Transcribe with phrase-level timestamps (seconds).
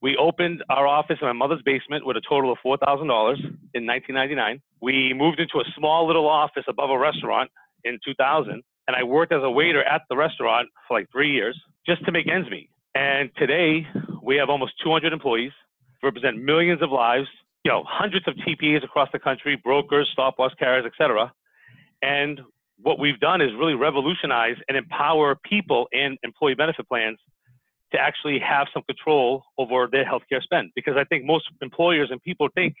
[0.00, 3.02] We opened our office in my mother's basement with a total of $4,000
[3.74, 4.60] in 1999.
[4.80, 7.50] We moved into a small little office above a restaurant
[7.84, 11.58] in 2000, and I worked as a waiter at the restaurant for like three years
[11.86, 12.68] just to make ends meet.
[12.94, 13.86] And today
[14.22, 15.52] we have almost 200 employees,
[16.02, 17.28] represent millions of lives,
[17.64, 21.32] you know, hundreds of TPAs across the country, brokers, stop loss carriers, etc.
[22.02, 22.40] And
[22.82, 27.18] what we've done is really revolutionize and empower people and employee benefit plans
[27.92, 30.70] to actually have some control over their healthcare spend.
[30.74, 32.74] Because I think most employers and people think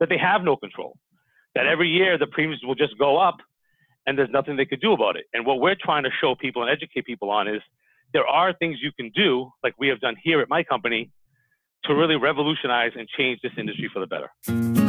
[0.00, 0.96] that they have no control,
[1.54, 3.36] that every year the premiums will just go up
[4.06, 5.26] and there's nothing they could do about it.
[5.32, 7.60] And what we're trying to show people and educate people on is
[8.12, 11.10] there are things you can do, like we have done here at my company,
[11.84, 14.87] to really revolutionize and change this industry for the better.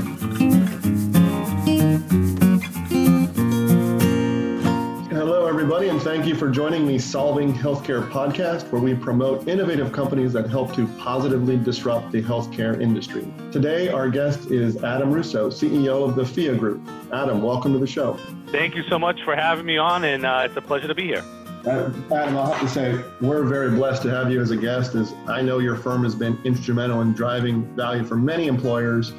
[5.50, 10.32] Everybody, and thank you for joining the Solving Healthcare podcast, where we promote innovative companies
[10.34, 13.26] that help to positively disrupt the healthcare industry.
[13.52, 16.88] Today, our guest is Adam Russo, CEO of the Phia Group.
[17.12, 18.14] Adam, welcome to the show.
[18.50, 21.08] Thank you so much for having me on, and uh, it's a pleasure to be
[21.08, 21.26] here.
[21.66, 24.94] Uh, Adam, I'll have to say, we're very blessed to have you as a guest,
[24.94, 29.14] as I know your firm has been instrumental in driving value for many employers,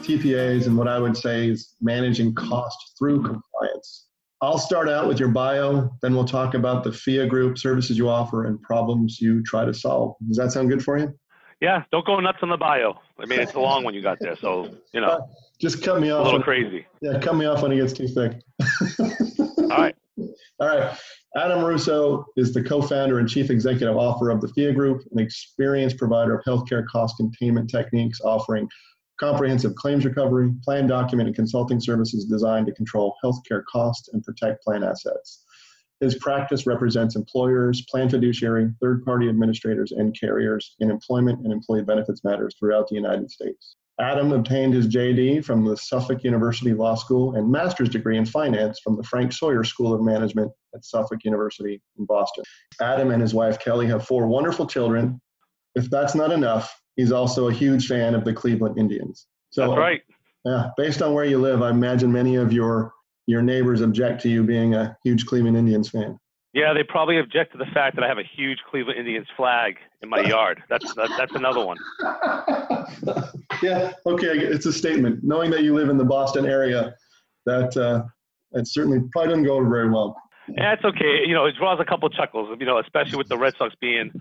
[0.00, 4.03] TPAs, and what I would say is managing cost through compliance.
[4.44, 8.10] I'll start out with your bio, then we'll talk about the Phia group, services you
[8.10, 10.16] offer, and problems you try to solve.
[10.28, 11.18] Does that sound good for you?
[11.62, 13.00] Yeah, don't go nuts on the bio.
[13.18, 15.06] I mean, it's a long one you got there, so you know.
[15.06, 15.20] Uh,
[15.60, 16.20] just cut me off.
[16.20, 16.86] A little when, crazy.
[17.00, 18.42] Yeah, cut me off when it gets too thick.
[19.62, 19.96] All right.
[20.60, 20.94] All right.
[21.36, 25.96] Adam Russo is the co-founder and chief executive officer of the Phia Group, an experienced
[25.96, 28.68] provider of healthcare cost containment techniques offering
[29.18, 34.62] comprehensive claims recovery, plan document, and consulting services designed to control healthcare costs and protect
[34.62, 35.44] plan assets.
[36.00, 41.84] His practice represents employers, plan fiduciary, third party administrators, and carriers in employment and employee
[41.84, 43.76] benefits matters throughout the United States.
[44.00, 48.80] Adam obtained his JD from the Suffolk University Law School and master's degree in finance
[48.82, 52.42] from the Frank Sawyer School of Management at Suffolk University in Boston.
[52.80, 55.20] Adam and his wife Kelly have four wonderful children.
[55.76, 59.26] If that's not enough, he's also a huge fan of the Cleveland Indians.
[59.50, 60.02] So, that's right.
[60.44, 62.92] Yeah, based on where you live, I imagine many of your
[63.26, 66.18] your neighbors object to you being a huge Cleveland Indians fan.
[66.52, 69.76] Yeah, they probably object to the fact that I have a huge Cleveland Indians flag
[70.02, 70.62] in my yard.
[70.68, 71.76] That's that, that's another one.
[73.62, 75.24] yeah, okay, it's a statement.
[75.24, 76.94] Knowing that you live in the Boston area,
[77.46, 78.04] that uh,
[78.52, 80.16] that certainly probably doesn't go over very well.
[80.48, 81.26] Yeah, it's okay.
[81.26, 82.56] You know, it draws a couple of chuckles.
[82.60, 84.12] You know, especially with the Red Sox being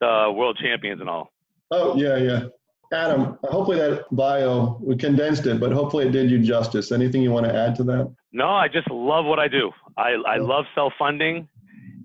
[0.00, 1.32] the world champions and all.
[1.70, 2.44] Oh yeah, yeah.
[2.92, 6.90] Adam, hopefully that bio we condensed it, but hopefully it did you justice.
[6.90, 8.12] Anything you want to add to that?
[8.32, 9.70] No, I just love what I do.
[9.96, 11.48] I, I love self funding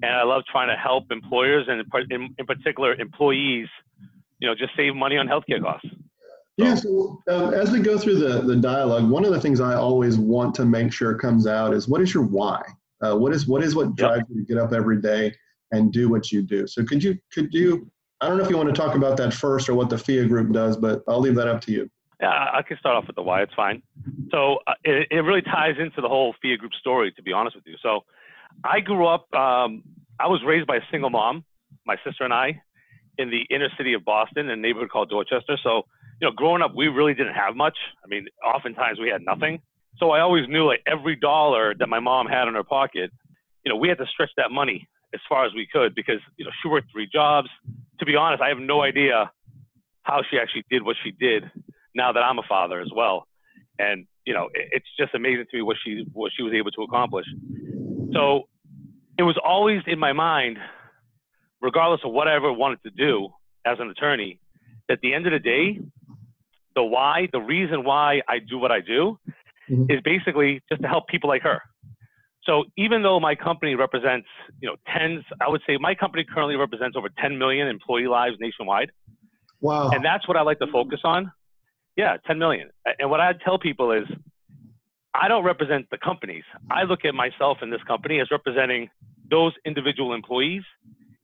[0.04, 3.68] and I love trying to help employers and in, in particular employees,
[4.40, 5.90] you know, just save money on healthcare costs.
[6.58, 6.75] Yeah.
[6.75, 10.18] So um, as we go through the the dialogue, one of the things I always
[10.18, 12.62] want to make sure comes out is what is your why?
[13.02, 14.28] Uh, what is what is what drives yep.
[14.30, 15.34] you to get up every day
[15.72, 16.66] and do what you do?
[16.68, 19.34] So could you could you I don't know if you want to talk about that
[19.34, 21.90] first or what the Phia group does, but I'll leave that up to you.
[22.22, 23.42] Yeah, I can start off with the why.
[23.42, 23.81] It's fine.
[24.31, 27.56] So uh, it, it really ties into the whole Phia group story, to be honest
[27.56, 27.75] with you.
[27.84, 28.06] So
[28.64, 29.84] I grew up, um,
[30.20, 31.44] I was raised by a single mom,
[31.86, 32.62] my sister and I,
[33.18, 35.58] in the inner city of Boston, in a neighborhood called Dorchester.
[35.62, 35.84] So,
[36.22, 37.78] you know, growing up, we really didn't have much.
[38.04, 39.62] I mean, oftentimes we had nothing.
[39.98, 43.12] So I always knew like every dollar that my mom had in her pocket,
[43.66, 46.46] you know, we had to stretch that money as far as we could because, you
[46.46, 47.50] know, she worked three jobs.
[48.00, 49.31] To be honest, I have no idea
[50.03, 51.44] how she actually did what she did
[51.95, 53.28] now that I'm a father as well.
[53.79, 56.81] And, you know, it's just amazing to me what she, what she was able to
[56.83, 57.25] accomplish.
[58.13, 58.44] So
[59.17, 60.57] it was always in my mind,
[61.61, 63.29] regardless of what I ever wanted to do
[63.66, 64.39] as an attorney,
[64.89, 65.79] at the end of the day,
[66.75, 69.17] the why, the reason why I do what I do
[69.69, 69.89] mm-hmm.
[69.89, 71.62] is basically just to help people like her.
[72.45, 74.28] So even though my company represents,
[74.61, 78.35] you know, tens, I would say my company currently represents over 10 million employee lives
[78.39, 78.91] nationwide.
[79.61, 79.89] Wow.
[79.89, 81.31] And that's what I like to focus on.
[81.95, 82.69] Yeah, 10 million.
[83.00, 84.03] And what I tell people is
[85.13, 86.44] I don't represent the companies.
[86.69, 88.89] I look at myself and this company as representing
[89.30, 90.63] those individual employees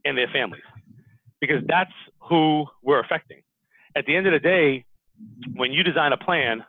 [0.05, 0.63] and their families
[1.39, 3.41] because that's who we're affecting.
[3.95, 4.85] At the end of the day,
[5.53, 6.63] when you design a plan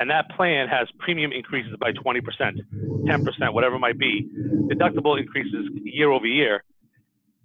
[0.00, 4.28] and that plan has premium increases by 20%, 10%, whatever it might be,
[4.70, 6.62] deductible increases year over year,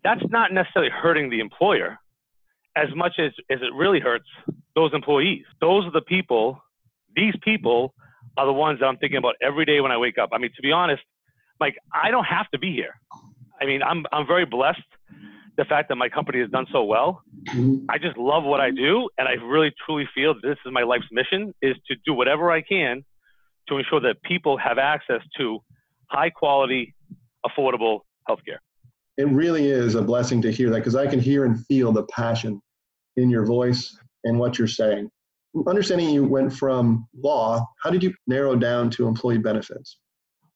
[0.03, 1.97] that's not necessarily hurting the employer
[2.75, 4.27] as much as, as it really hurts
[4.75, 5.43] those employees.
[5.61, 6.61] Those are the people,
[7.15, 7.93] these people
[8.37, 10.29] are the ones that I'm thinking about every day when I wake up.
[10.33, 11.03] I mean, to be honest,
[11.59, 12.99] like I don't have to be here.
[13.61, 14.81] I mean, I'm I'm very blessed
[15.57, 17.21] the fact that my company has done so well.
[17.49, 17.85] Mm-hmm.
[17.89, 21.07] I just love what I do, and I really truly feel this is my life's
[21.11, 23.03] mission: is to do whatever I can
[23.69, 25.59] to ensure that people have access to
[26.07, 26.93] high quality,
[27.45, 28.57] affordable healthcare.
[29.17, 32.03] It really is a blessing to hear that because I can hear and feel the
[32.03, 32.61] passion
[33.15, 35.09] in your voice and what you're saying.
[35.67, 39.99] Understanding you went from law, how did you narrow down to employee benefits?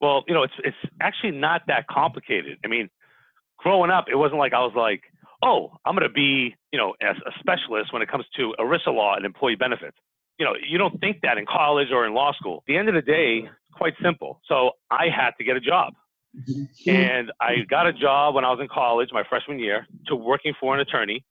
[0.02, 2.58] Well, you know, it's it's actually not that complicated.
[2.66, 2.90] I mean,
[3.58, 5.02] growing up, it wasn't like I was like,
[5.44, 8.88] oh, I'm going to be, you know, as a specialist when it comes to ERISA
[8.88, 9.98] law and employee benefits.
[10.40, 12.58] You know, you don't think that in college or in law school.
[12.58, 14.42] At the end of the day, it's quite simple.
[14.48, 15.94] So I had to get a job.
[16.38, 16.90] Mm-hmm.
[16.90, 20.54] And I got a job when I was in college, my freshman year, to working
[20.60, 21.26] for an attorney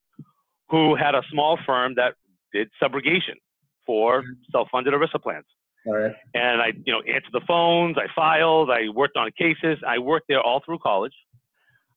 [0.69, 2.15] who had a small firm that
[2.53, 3.39] did subrogation
[3.87, 4.33] for mm-hmm.
[4.51, 5.45] self-funded ERISA plans.
[5.87, 6.13] All right.
[6.35, 9.79] And I, you know, answered the phones, I filed, I worked on cases.
[9.87, 11.15] I worked there all through college.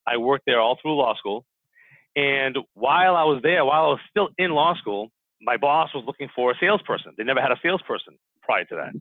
[0.10, 1.46] I worked there all through law school.
[2.16, 5.10] And while I was there, while I was still in law school,
[5.42, 7.14] my boss was looking for a salesperson.
[7.18, 8.94] They never had a salesperson prior to that.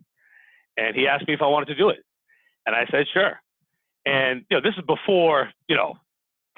[0.76, 1.98] And he asked me if I wanted to do it.
[2.66, 3.40] And I said, sure.
[4.06, 5.94] And, you know, this is before, you know,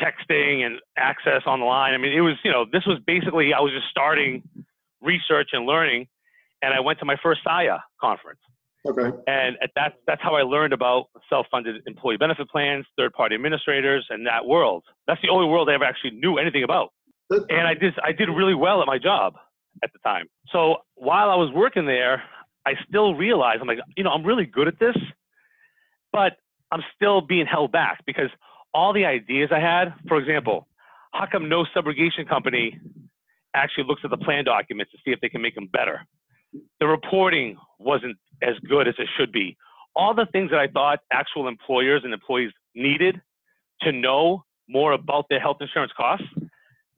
[0.00, 1.94] texting and access online.
[1.94, 4.42] I mean, it was, you know, this was basically, I was just starting
[5.00, 6.08] research and learning.
[6.62, 8.40] And I went to my first SIIA conference.
[8.88, 9.10] Okay.
[9.26, 14.46] And that, that's how I learned about self-funded employee benefit plans, third-party administrators, and that
[14.46, 14.84] world.
[15.06, 16.92] That's the only world I ever actually knew anything about.
[17.30, 19.34] And I did, I did really well at my job
[19.84, 20.26] at the time.
[20.52, 22.22] So while I was working there,
[22.66, 24.96] I still realized I'm like, you know, I'm really good at this,
[26.12, 26.32] but
[26.72, 28.30] I'm still being held back because
[28.74, 30.66] all the ideas I had, for example,
[31.12, 32.78] how come no subrogation company
[33.54, 36.06] actually looks at the plan documents to see if they can make them better?
[36.80, 39.56] The reporting wasn't as good as it should be.
[39.94, 43.20] All the things that I thought actual employers and employees needed
[43.82, 46.26] to know more about their health insurance costs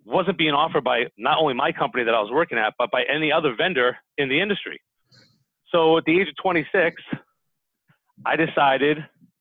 [0.04, 3.04] wasn't being offered by not only my company that I was working at, but by
[3.04, 4.80] any other vendor in the industry.
[5.70, 7.02] So at the age of 26,
[8.26, 8.98] I decided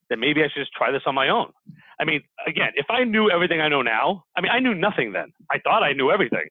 [0.08, 1.52] that maybe I should just try this on my own.
[2.00, 5.12] I mean, again, if I knew everything I know now, I mean, I knew nothing
[5.12, 5.32] then.
[5.50, 6.48] I thought I knew everything,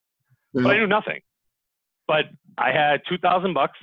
[0.53, 0.79] but I mm-hmm.
[0.79, 1.21] knew nothing.
[2.07, 2.25] But
[2.57, 3.77] I had 2,000 bucks.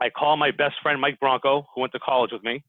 [0.00, 2.62] I called my best friend, Mike Bronco, who went to college with me.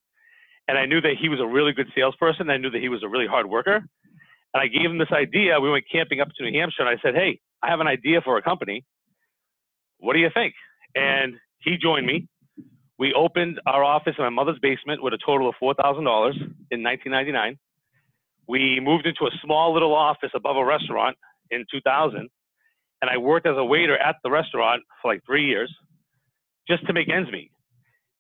[0.67, 2.49] And I knew that he was a really good salesperson.
[2.49, 3.83] I knew that he was a really hard worker.
[4.53, 5.59] And I gave him this idea.
[5.59, 8.21] We went camping up to New Hampshire and I said, Hey, I have an idea
[8.21, 8.83] for a company.
[9.99, 10.53] What do you think?
[10.95, 12.27] And he joined me.
[12.97, 15.97] We opened our office in my mother's basement with a total of $4,000
[16.71, 17.57] in 1999.
[18.47, 21.17] We moved into a small little office above a restaurant
[21.51, 22.29] in 2000
[23.01, 25.73] and I worked as a waiter at the restaurant for like three years
[26.67, 27.51] just to make ends meet.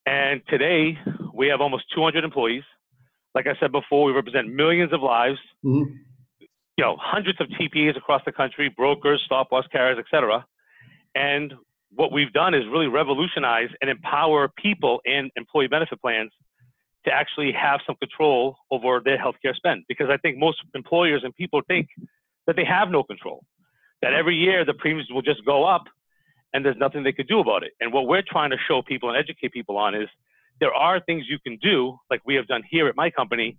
[0.05, 0.97] And today
[1.33, 2.63] we have almost 200 employees.
[3.35, 5.37] Like I said before, we represent millions of lives.
[5.63, 5.93] Mm-hmm.
[6.77, 10.45] You know, hundreds of TPAs across the country, brokers, stop loss carriers, etc.
[11.13, 11.53] And
[11.91, 16.31] what we've done is really revolutionize and empower people in employee benefit plans
[17.05, 19.83] to actually have some control over their healthcare spend.
[19.89, 21.87] Because I think most employers and people think
[22.47, 23.43] that they have no control
[24.01, 25.85] that every year the premiums will just go up
[26.53, 27.71] and there's nothing they could do about it.
[27.79, 30.07] And what we're trying to show people and educate people on is
[30.59, 33.57] there are things you can do, like we have done here at my company,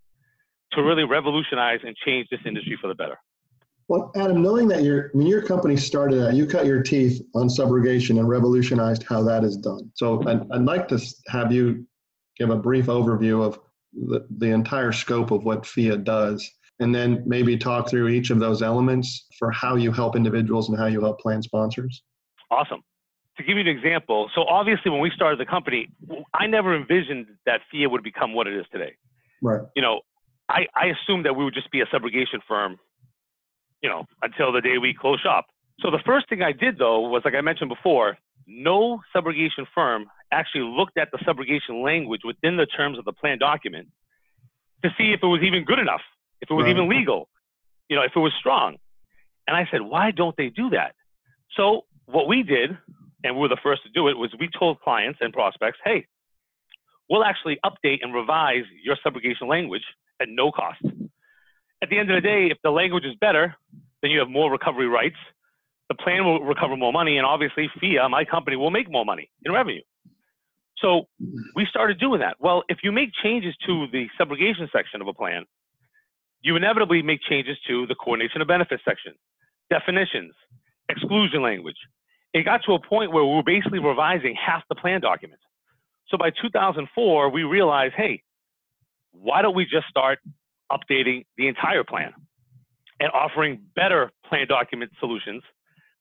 [0.72, 3.18] to really revolutionize and change this industry for the better.
[3.88, 7.48] Well, Adam, knowing that your when your company started out, you cut your teeth on
[7.48, 9.90] subrogation and revolutionized how that is done.
[9.94, 11.84] So I'd, I'd like to have you
[12.38, 13.58] give a brief overview of
[13.92, 16.48] the, the entire scope of what Phia does
[16.80, 20.78] and then maybe talk through each of those elements for how you help individuals and
[20.78, 22.02] how you help plan sponsors.
[22.50, 22.82] Awesome.
[23.36, 25.88] To give you an example, so obviously when we started the company,
[26.34, 28.96] I never envisioned that Phia would become what it is today.
[29.42, 29.60] Right.
[29.76, 30.00] You know,
[30.48, 32.78] I, I assumed that we would just be a subrogation firm,
[33.82, 35.46] you know, until the day we close shop.
[35.80, 40.06] So the first thing I did though was, like I mentioned before, no subrogation firm
[40.32, 43.88] actually looked at the subrogation language within the terms of the plan document
[44.82, 46.00] to see if it was even good enough
[46.40, 46.70] if it was right.
[46.70, 47.28] even legal,
[47.88, 48.76] you know, if it was strong.
[49.46, 50.94] And I said, why don't they do that?
[51.56, 52.76] So what we did,
[53.24, 56.06] and we were the first to do it, was we told clients and prospects, hey,
[57.08, 59.82] we'll actually update and revise your subrogation language
[60.20, 60.82] at no cost.
[61.82, 63.56] At the end of the day, if the language is better,
[64.02, 65.16] then you have more recovery rights.
[65.88, 69.30] The plan will recover more money, and obviously, Phia, my company, will make more money
[69.44, 69.82] in revenue.
[70.78, 71.08] So
[71.54, 72.36] we started doing that.
[72.38, 75.44] Well, if you make changes to the subrogation section of a plan,
[76.42, 79.14] you inevitably make changes to the coordination of benefits section,
[79.68, 80.32] definitions,
[80.88, 81.76] exclusion language.
[82.32, 85.40] It got to a point where we were basically revising half the plan document.
[86.08, 88.22] So by 2004, we realized, hey,
[89.12, 90.18] why don't we just start
[90.70, 92.12] updating the entire plan?
[93.00, 95.42] and offering better plan document solutions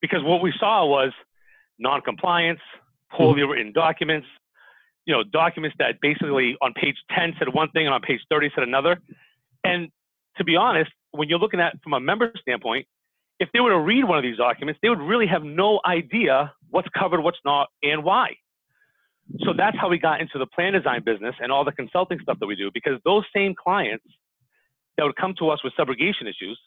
[0.01, 1.11] because what we saw was
[1.79, 2.59] non-compliance,
[3.11, 3.51] poorly mm-hmm.
[3.51, 4.27] written documents,
[5.05, 8.51] you know, documents that basically on page 10 said one thing and on page 30
[8.53, 8.99] said another.
[9.63, 9.89] And
[10.37, 12.87] to be honest, when you're looking at from a member standpoint,
[13.39, 16.53] if they were to read one of these documents, they would really have no idea
[16.69, 18.35] what's covered, what's not, and why.
[19.39, 22.37] So that's how we got into the plan design business and all the consulting stuff
[22.39, 24.05] that we do because those same clients
[24.97, 26.59] that would come to us with subrogation issues,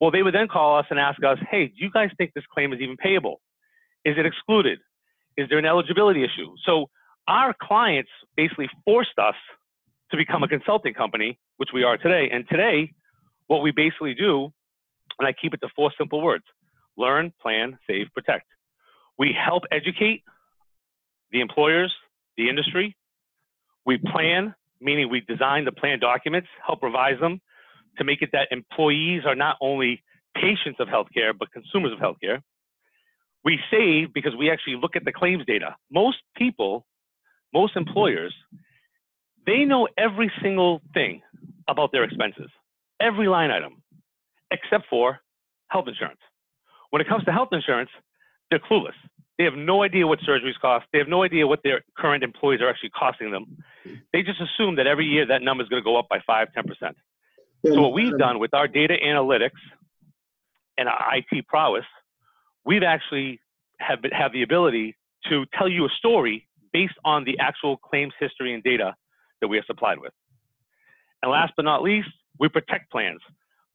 [0.00, 2.44] well, they would then call us and ask us, hey, do you guys think this
[2.52, 3.40] claim is even payable?
[4.04, 4.80] Is it excluded?
[5.36, 6.54] Is there an eligibility issue?
[6.64, 6.90] So
[7.28, 9.36] our clients basically forced us
[10.10, 12.28] to become a consulting company, which we are today.
[12.32, 12.92] And today,
[13.46, 14.52] what we basically do,
[15.20, 16.42] and I keep it to four simple words
[16.98, 18.46] learn, plan, save, protect.
[19.16, 20.24] We help educate
[21.30, 21.94] the employers,
[22.36, 22.96] the industry.
[23.86, 27.40] We plan, meaning we design the plan documents, help revise them
[27.98, 30.02] to make it that employees are not only
[30.34, 32.40] patients of healthcare, but consumers of healthcare.
[33.44, 35.76] We save because we actually look at the claims data.
[35.92, 36.86] Most people
[37.54, 38.34] most employers,
[39.46, 41.22] they know every single thing
[41.68, 42.50] about their expenses,
[43.00, 43.82] every line item,
[44.50, 45.20] except for
[45.68, 46.20] health insurance.
[46.90, 47.90] When it comes to health insurance,
[48.50, 48.94] they're clueless.
[49.38, 50.86] They have no idea what surgeries cost.
[50.92, 53.56] They have no idea what their current employees are actually costing them.
[54.12, 56.48] They just assume that every year that number is going to go up by 5,
[56.56, 56.94] 10%.
[57.64, 59.60] So what we've done with our data analytics
[60.76, 61.84] and our IT prowess,
[62.64, 63.40] we've actually
[63.78, 64.96] have, have the ability
[65.28, 68.94] to tell you a story based on the actual claims history and data
[69.40, 70.12] that we are supplied with.
[71.22, 73.20] And last but not least, we protect plans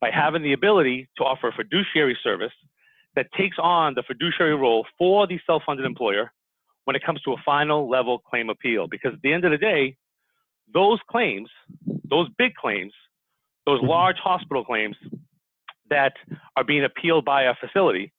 [0.02, 2.52] by having the ability to offer a fiduciary service
[3.16, 6.32] that takes on the fiduciary role for the self-funded employer
[6.86, 8.88] when it comes to a final level claim appeal.
[8.88, 9.98] Because at the end of the day,
[10.74, 11.50] those claims,
[12.10, 12.94] those big claims,
[13.66, 14.96] those large hospital claims
[15.90, 16.14] that
[16.56, 18.14] are being appealed by a facility,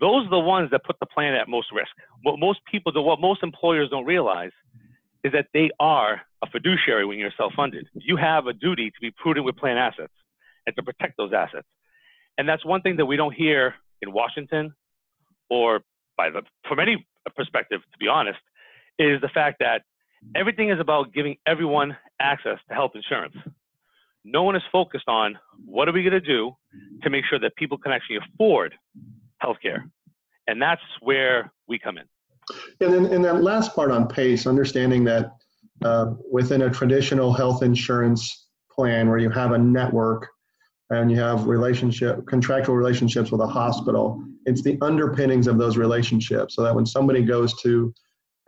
[0.00, 1.92] those are the ones that put the plan at most risk.
[2.22, 4.52] What most people what most employers don't realize
[5.26, 7.88] is that they are a fiduciary when you're self-funded.
[7.94, 10.12] You have a duty to be prudent with plan assets
[10.66, 11.66] and to protect those assets.
[12.38, 14.74] And that's one thing that we don't hear in Washington
[15.50, 15.80] or
[16.16, 18.38] by the, from any perspective, to be honest,
[19.00, 19.82] is the fact that
[20.36, 23.34] everything is about giving everyone access to health insurance.
[24.24, 26.56] No one is focused on what are we going to do
[27.02, 28.74] to make sure that people can actually afford
[29.42, 29.90] healthcare.
[30.46, 32.04] And that's where we come in.
[32.80, 35.32] And then in that last part on PACE, understanding that
[35.84, 40.28] uh, within a traditional health insurance plan where you have a network
[40.90, 46.54] and you have relationship contractual relationships with a hospital, it's the underpinnings of those relationships
[46.54, 47.92] so that when somebody goes to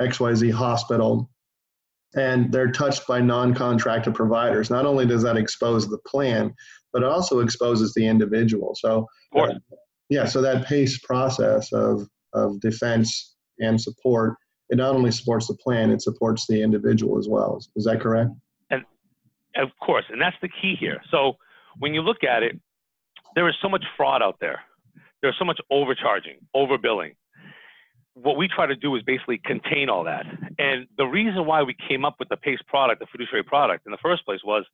[0.00, 1.28] XYZ hospital
[2.14, 6.54] and they're touched by non-contracted providers, not only does that expose the plan,
[6.92, 8.74] but it also exposes the individual.
[8.76, 9.54] So uh,
[10.08, 14.36] yeah, so that PACE process of, of defense and support,
[14.70, 17.60] it not only supports the plan, it supports the individual as well.
[17.76, 18.30] Is that correct?
[18.70, 18.84] And
[19.56, 21.00] of course, and that's the key here.
[21.10, 21.36] So
[21.78, 22.58] when you look at it,
[23.34, 24.60] there is so much fraud out there.
[25.22, 27.16] There's so much overcharging, overbilling.
[28.14, 30.26] What we try to do is basically contain all that.
[30.58, 33.92] And the reason why we came up with the PACE product, the fiduciary product in
[33.92, 34.64] the first place was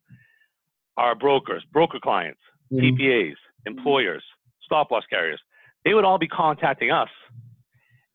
[0.97, 2.39] our brokers, broker clients,
[2.71, 2.95] mm-hmm.
[2.95, 4.23] TPAs, employers,
[4.63, 5.39] stop loss carriers,
[5.83, 7.09] they would all be contacting us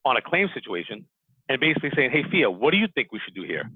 [0.04, 1.04] on a claim situation
[1.48, 3.70] and basically saying, hey, Phia, what do you think we should do here?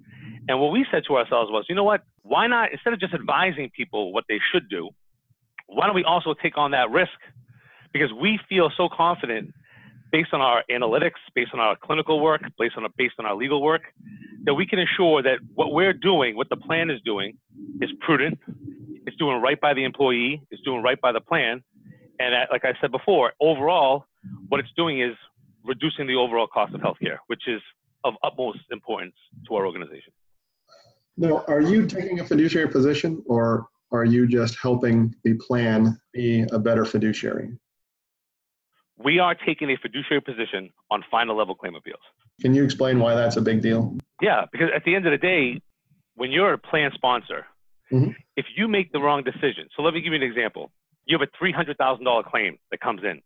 [0.48, 2.02] And what we said to ourselves was, you know what?
[2.22, 4.90] Why not, instead of just advising people what they should do,
[5.66, 7.12] why don't we also take on that risk?
[7.92, 9.52] Because we feel so confident
[10.12, 13.62] based on our analytics, based on our clinical work, based on, based on our legal
[13.62, 13.82] work,
[14.44, 17.36] that we can ensure that what we're doing, what the plan is doing,
[17.80, 18.38] is prudent,
[19.06, 21.62] it's doing right by the employee, it's doing right by the plan,
[22.18, 24.06] and like I said before, overall,
[24.48, 25.16] what it's doing is
[25.64, 27.60] reducing the overall cost of healthcare, which is
[28.04, 29.14] of utmost importance
[29.48, 30.12] to our organization.
[31.16, 36.44] Now, are you taking a fiduciary position or are you just helping the plan be
[36.52, 37.56] a better fiduciary?
[38.98, 42.00] We are taking a fiduciary position on final level claim appeals.
[42.40, 43.96] Can you explain why that's a big deal?
[44.20, 45.60] Yeah, because at the end of the day,
[46.14, 47.46] when you're a plan sponsor,
[47.92, 48.10] mm-hmm.
[48.36, 50.70] if you make the wrong decision, so let me give you an example
[51.06, 53.20] you have a $300,000 claim that comes in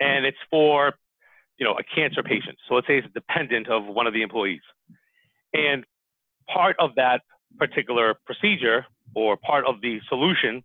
[0.00, 0.94] and it's for,
[1.62, 2.58] you know, a cancer patient.
[2.68, 4.62] So let's say it's a dependent of one of the employees.
[5.54, 5.84] And
[6.52, 7.20] part of that
[7.56, 10.64] particular procedure or part of the solution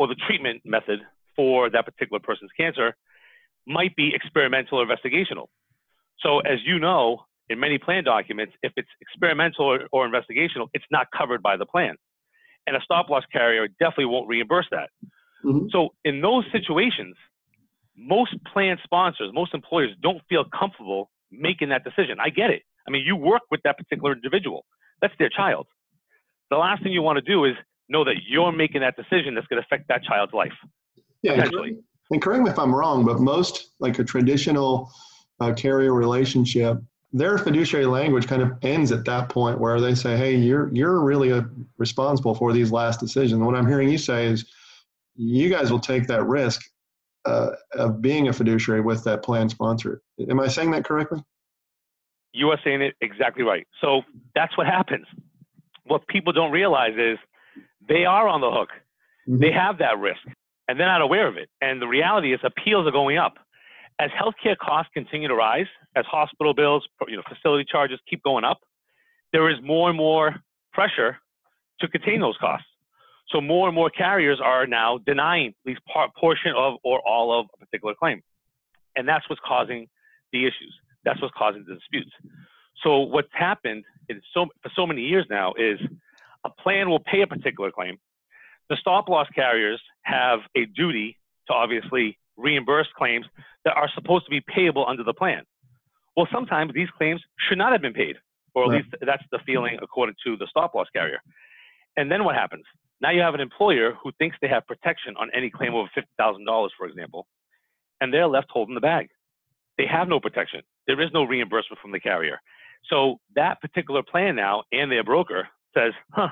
[0.00, 0.98] or the treatment method
[1.36, 2.96] for that particular person's cancer
[3.68, 5.46] might be experimental or investigational.
[6.18, 10.86] So as you know, in many plan documents, if it's experimental or, or investigational, it's
[10.90, 11.94] not covered by the plan.
[12.66, 14.90] And a stop loss carrier definitely won't reimburse that.
[15.44, 15.66] Mm-hmm.
[15.70, 17.14] So in those situations,
[17.96, 22.18] most plan sponsors, most employers don't feel comfortable making that decision.
[22.20, 22.62] I get it.
[22.86, 24.64] I mean, you work with that particular individual.
[25.00, 25.66] That's their child.
[26.50, 27.54] The last thing you want to do is
[27.88, 30.52] know that you're making that decision that's going to affect that child's life.
[31.22, 31.78] Yeah, potentially.
[32.10, 34.92] And correct me if I'm wrong, but most like a traditional
[35.40, 36.78] uh, carrier relationship,
[37.12, 41.00] their fiduciary language kind of ends at that point where they say, "Hey, you're you're
[41.00, 41.44] really a, uh,
[41.78, 44.44] responsible for these last decisions." what I'm hearing you say is,
[45.16, 46.62] you guys will take that risk
[47.26, 50.00] uh, of being a fiduciary with that plan sponsor.
[50.28, 51.22] Am I saying that correctly?
[52.32, 53.66] You are saying it exactly right.
[53.80, 54.02] So
[54.34, 55.06] that's what happens.
[55.84, 57.18] What people don't realize is
[57.88, 58.70] they are on the hook.
[59.28, 59.40] Mm-hmm.
[59.40, 60.20] They have that risk
[60.68, 61.48] and they're not aware of it.
[61.60, 63.34] And the reality is appeals are going up.
[63.98, 68.44] As healthcare costs continue to rise, as hospital bills, you know, facility charges keep going
[68.44, 68.58] up,
[69.32, 70.36] there is more and more
[70.72, 71.16] pressure
[71.80, 72.65] to contain those costs.
[73.28, 77.38] So more and more carriers are now denying at least part portion of or all
[77.40, 78.22] of a particular claim.
[78.94, 79.88] And that's what's causing
[80.32, 80.74] the issues.
[81.04, 82.10] That's what's causing the disputes.
[82.82, 85.80] So what's happened in so, for so many years now is
[86.44, 87.98] a plan will pay a particular claim.
[88.68, 91.18] The stop loss carriers have a duty
[91.48, 93.26] to obviously reimburse claims
[93.64, 95.42] that are supposed to be payable under the plan.
[96.16, 98.16] Well, sometimes these claims should not have been paid,
[98.54, 98.84] or at right.
[98.84, 101.20] least that's the feeling according to the stop loss carrier.
[101.96, 102.64] And then what happens?
[103.00, 106.68] Now you have an employer who thinks they have protection on any claim over $50,000,
[106.78, 107.26] for example,
[108.00, 109.08] and they're left holding the bag.
[109.78, 110.62] They have no protection.
[110.86, 112.40] There is no reimbursement from the carrier.
[112.88, 116.28] So that particular plan now and their broker says, huh,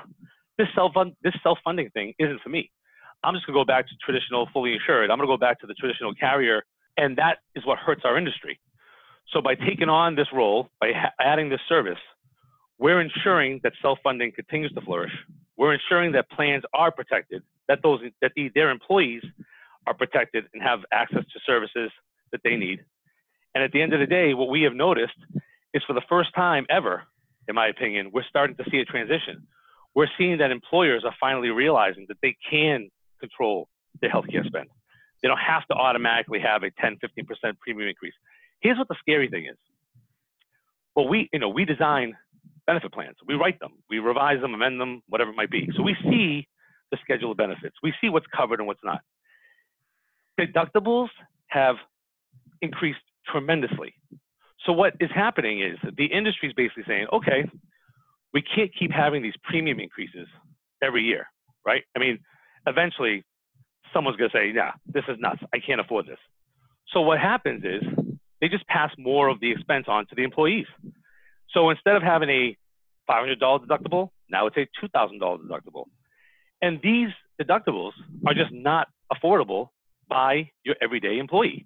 [0.57, 2.71] this self this self-funding thing isn't for me.
[3.23, 5.11] I'm just gonna go back to traditional fully insured.
[5.11, 6.63] I'm gonna go back to the traditional carrier,
[6.97, 8.59] and that is what hurts our industry.
[9.33, 11.99] So by taking on this role, by ha- adding this service,
[12.77, 15.11] we're ensuring that self-funding continues to flourish.
[15.57, 19.23] We're ensuring that plans are protected, that those that the, their employees
[19.87, 21.91] are protected and have access to services
[22.31, 22.83] that they need.
[23.53, 25.17] And at the end of the day, what we have noticed
[25.73, 27.03] is for the first time ever,
[27.47, 29.47] in my opinion, we're starting to see a transition.
[29.93, 32.89] We're seeing that employers are finally realizing that they can
[33.19, 33.69] control
[34.01, 34.67] their healthcare spend.
[35.21, 38.13] They don't have to automatically have a 10, 15% premium increase.
[38.59, 39.57] Here's what the scary thing is.
[40.95, 42.15] Well, we, you know, we design
[42.67, 43.15] benefit plans.
[43.27, 45.69] We write them, we revise them, amend them, whatever it might be.
[45.75, 46.47] So we see
[46.91, 47.75] the schedule of benefits.
[47.83, 49.01] We see what's covered and what's not.
[50.39, 51.09] Deductibles
[51.47, 51.75] have
[52.61, 53.93] increased tremendously.
[54.65, 57.49] So what is happening is the industry is basically saying, okay,
[58.33, 60.27] we can't keep having these premium increases
[60.81, 61.27] every year,
[61.65, 61.83] right?
[61.95, 62.19] I mean,
[62.67, 63.23] eventually
[63.93, 65.39] someone's going to say, yeah, this is nuts.
[65.53, 66.17] I can't afford this.
[66.93, 67.81] So what happens is
[68.41, 70.67] they just pass more of the expense on to the employees.
[71.55, 72.57] So instead of having a
[73.09, 75.85] $500 deductible, now it's a $2,000 deductible.
[76.61, 77.09] And these
[77.41, 77.93] deductibles
[78.27, 79.69] are just not affordable
[80.09, 81.65] by your everyday employee.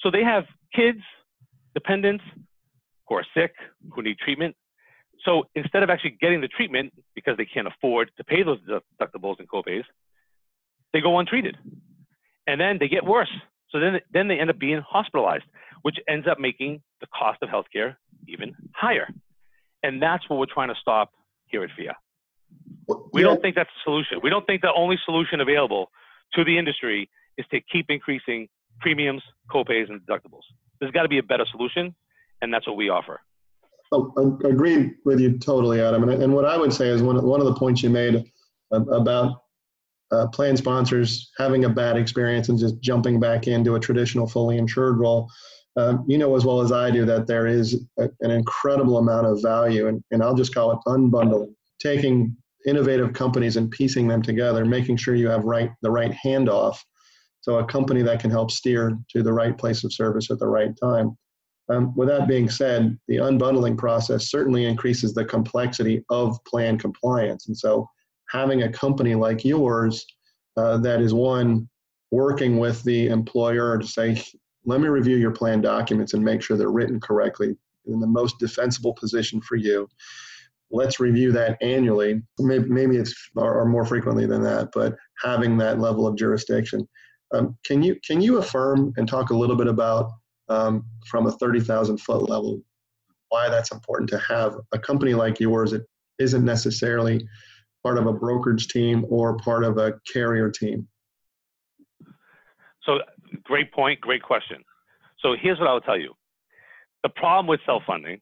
[0.00, 0.98] So they have kids,
[1.74, 2.24] dependents
[3.08, 3.52] who are sick,
[3.92, 4.56] who need treatment.
[5.24, 8.58] So instead of actually getting the treatment because they can't afford to pay those
[9.00, 9.84] deductibles and copays,
[10.92, 11.56] they go untreated.
[12.46, 13.30] And then they get worse.
[13.70, 15.44] So then, then they end up being hospitalized,
[15.82, 17.96] which ends up making the cost of healthcare
[18.30, 19.08] even higher.
[19.82, 21.12] And that's what we're trying to stop
[21.46, 21.96] here at Phia.
[23.12, 24.18] We don't think that's the solution.
[24.22, 25.90] We don't think the only solution available
[26.34, 28.48] to the industry is to keep increasing
[28.80, 30.42] premiums, copays, and deductibles.
[30.80, 31.94] There's got to be a better solution,
[32.42, 33.20] and that's what we offer.
[33.92, 36.08] Oh, I agree with you totally, Adam.
[36.08, 38.30] And, and what I would say is one, one of the points you made
[38.70, 39.42] about
[40.12, 44.58] uh, plan sponsors having a bad experience and just jumping back into a traditional fully
[44.58, 45.28] insured role.
[45.76, 49.26] Um, you know as well as I do that there is a, an incredible amount
[49.26, 54.22] of value, and, and I'll just call it unbundling, taking innovative companies and piecing them
[54.22, 56.78] together, making sure you have right the right handoff.
[57.40, 60.48] So a company that can help steer to the right place of service at the
[60.48, 61.16] right time.
[61.70, 67.46] Um, with that being said, the unbundling process certainly increases the complexity of plan compliance.
[67.46, 67.88] And so
[68.28, 70.04] having a company like yours
[70.56, 71.68] uh, that is one
[72.10, 74.22] working with the employer to say,
[74.64, 78.38] let me review your plan documents and make sure they're written correctly in the most
[78.38, 79.88] defensible position for you.
[80.70, 82.22] Let's review that annually.
[82.38, 86.88] Maybe, maybe it's or, or more frequently than that, but having that level of jurisdiction.
[87.32, 90.10] Um, can you can you affirm and talk a little bit about
[90.48, 92.60] um, from a 30,000 foot level
[93.30, 95.86] why that's important to have a company like yours that
[96.18, 97.26] isn't necessarily
[97.82, 100.86] part of a brokerage team or part of a carrier team?
[102.82, 102.98] So,
[103.42, 104.64] great point, great question.
[105.20, 106.14] So, here's what I will tell you
[107.02, 108.20] the problem with self funding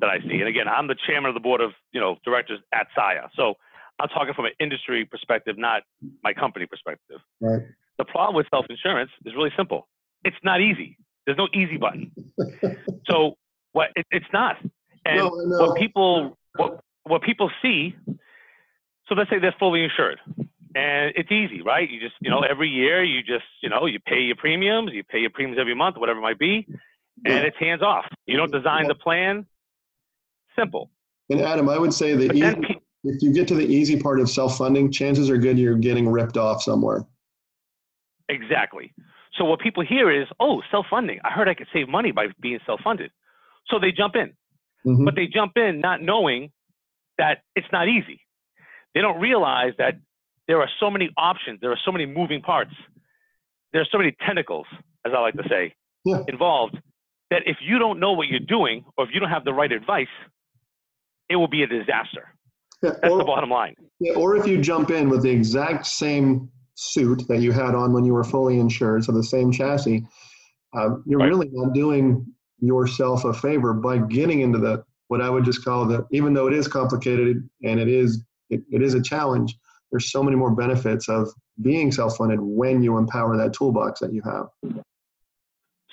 [0.00, 2.60] that I see, and again, I'm the chairman of the board of you know directors
[2.72, 3.28] at SIIA.
[3.36, 3.54] So,
[3.98, 5.82] I'm talking from an industry perspective, not
[6.22, 7.20] my company perspective.
[7.40, 7.62] Right.
[7.98, 9.88] the problem with self-insurance is really simple.
[10.24, 10.96] It's not easy.
[11.26, 12.10] There's no easy button.
[13.08, 13.36] so
[13.72, 13.90] what?
[13.96, 14.56] It, it's not.
[15.04, 15.58] And No, know.
[15.58, 17.94] what people what what people see.
[19.08, 20.20] So let's say they're fully insured,
[20.74, 21.88] and it's easy, right?
[21.88, 25.04] You just you know every year you just you know you pay your premiums, you
[25.04, 27.40] pay your premiums every month, whatever it might be, and Yeah.
[27.40, 28.06] it's hands off.
[28.26, 29.46] You don't design the plan.
[30.56, 30.90] Simple.
[31.30, 32.64] And Adam, I would say the But easy, then
[33.04, 36.36] if you get to the easy part of self-funding, chances are good you're getting ripped
[36.36, 37.06] off somewhere.
[38.28, 38.92] Exactly.
[39.38, 41.20] So what people hear is, oh, self-funding.
[41.24, 43.10] I heard I could save money by being self-funded.
[43.68, 44.34] So they jump in,
[44.84, 45.04] Mhm.
[45.04, 46.52] but they jump in not knowing
[47.18, 48.20] that it's not easy.
[48.94, 49.96] They don't realize that
[50.48, 51.60] there are so many options.
[51.60, 52.72] There are so many moving parts.
[53.72, 54.66] There are so many tentacles,
[55.06, 55.74] as I like to say,
[56.04, 56.22] Yeah.
[56.28, 56.78] involved
[57.30, 59.70] that if you don't know what you're doing or if you don't have the right
[59.72, 60.08] advice,
[61.28, 62.34] it will be a disaster.
[62.82, 63.74] Yeah, That's or- the bottom line.
[64.00, 67.92] Yeah, or if you jump in with the exact same suit that you had on
[67.92, 70.04] when you were fully insured, so the same chassis,
[70.74, 71.28] um, you're Right.
[71.28, 72.26] really not doing
[72.58, 76.46] yourself a favor by getting into the what I would just call the even though
[76.46, 79.54] it is complicated and it is it, it is a challenge.
[79.92, 81.28] There's so many more benefits of
[81.60, 84.46] being self-funded when you empower that toolbox that you have.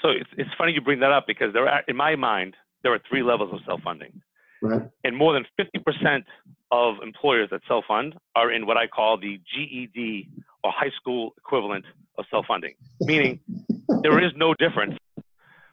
[0.02, 2.94] So it's, it's funny you bring that up because there are, in my mind, there
[2.94, 4.22] are three levels of self-funding.
[4.62, 4.82] Right.
[5.06, 6.24] and more than 50%
[6.72, 10.28] of employers that self-fund are in what I call the GED
[10.66, 11.86] or high school equivalent
[12.18, 13.40] of self-funding, meaning
[14.02, 14.98] there is no difference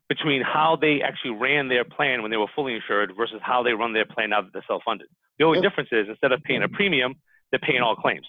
[0.08, 3.72] between how they actually ran their plan when they were fully insured versus how they
[3.72, 5.08] run their plan now that they're self-funded.
[5.38, 7.16] The only difference is instead of paying a premium,
[7.50, 8.26] they're paying all claims,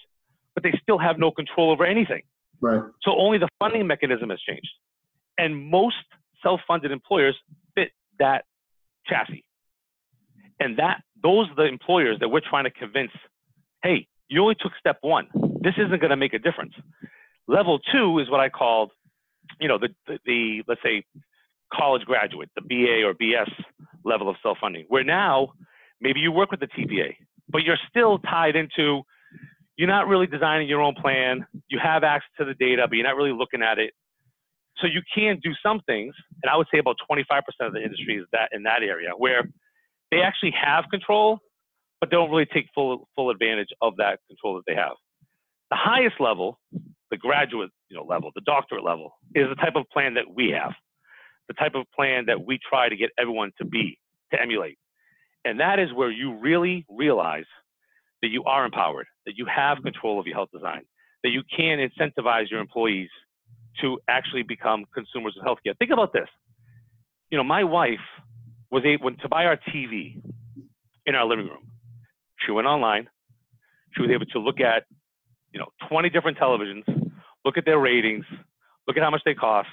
[0.54, 2.22] but they still have no control over anything.
[2.60, 2.82] Right.
[3.02, 4.70] So only the funding mechanism has changed.
[5.36, 5.96] And most
[6.42, 7.36] self-funded employers
[7.74, 8.44] fit that
[9.06, 9.44] chassis.
[10.60, 13.12] And that those are the employers that we're trying to convince,
[13.82, 15.28] hey, you only took step one.
[15.60, 16.74] This isn't going to make a difference.
[17.46, 18.90] Level two is what I called,
[19.60, 21.04] you know, the, the, the let's say
[21.72, 23.50] college graduate, the BA or BS
[24.04, 25.52] level of self-funding, where now
[26.00, 27.14] maybe you work with the TPA,
[27.48, 29.02] but you're still tied into
[29.78, 31.46] you're not really designing your own plan.
[31.68, 33.92] You have access to the data, but you're not really looking at it.
[34.78, 38.16] So you can do some things, and I would say about 25% of the industry
[38.16, 39.42] is that in that area where
[40.10, 41.38] they actually have control,
[42.00, 44.94] but don't really take full full advantage of that control that they have.
[45.70, 46.58] The highest level,
[47.10, 50.50] the graduate you know level, the doctorate level, is the type of plan that we
[50.50, 50.72] have,
[51.48, 53.98] the type of plan that we try to get everyone to be
[54.32, 54.78] to emulate,
[55.48, 57.46] and that is where you really realize
[58.20, 59.84] that you are empowered, that you have mm-hmm.
[59.84, 60.82] control of your health design,
[61.24, 63.08] that you can incentivize your employees
[63.80, 65.76] to actually become consumers of healthcare.
[65.78, 66.28] Think about this.
[67.30, 68.06] You know, my wife
[68.70, 70.20] was able to buy our TV
[71.06, 71.66] in our living room.
[72.44, 73.08] She went online.
[73.94, 74.84] She was able to look at,
[75.52, 76.84] you know, 20 different televisions,
[77.44, 78.26] look at their ratings,
[78.86, 79.68] look at how much they cost,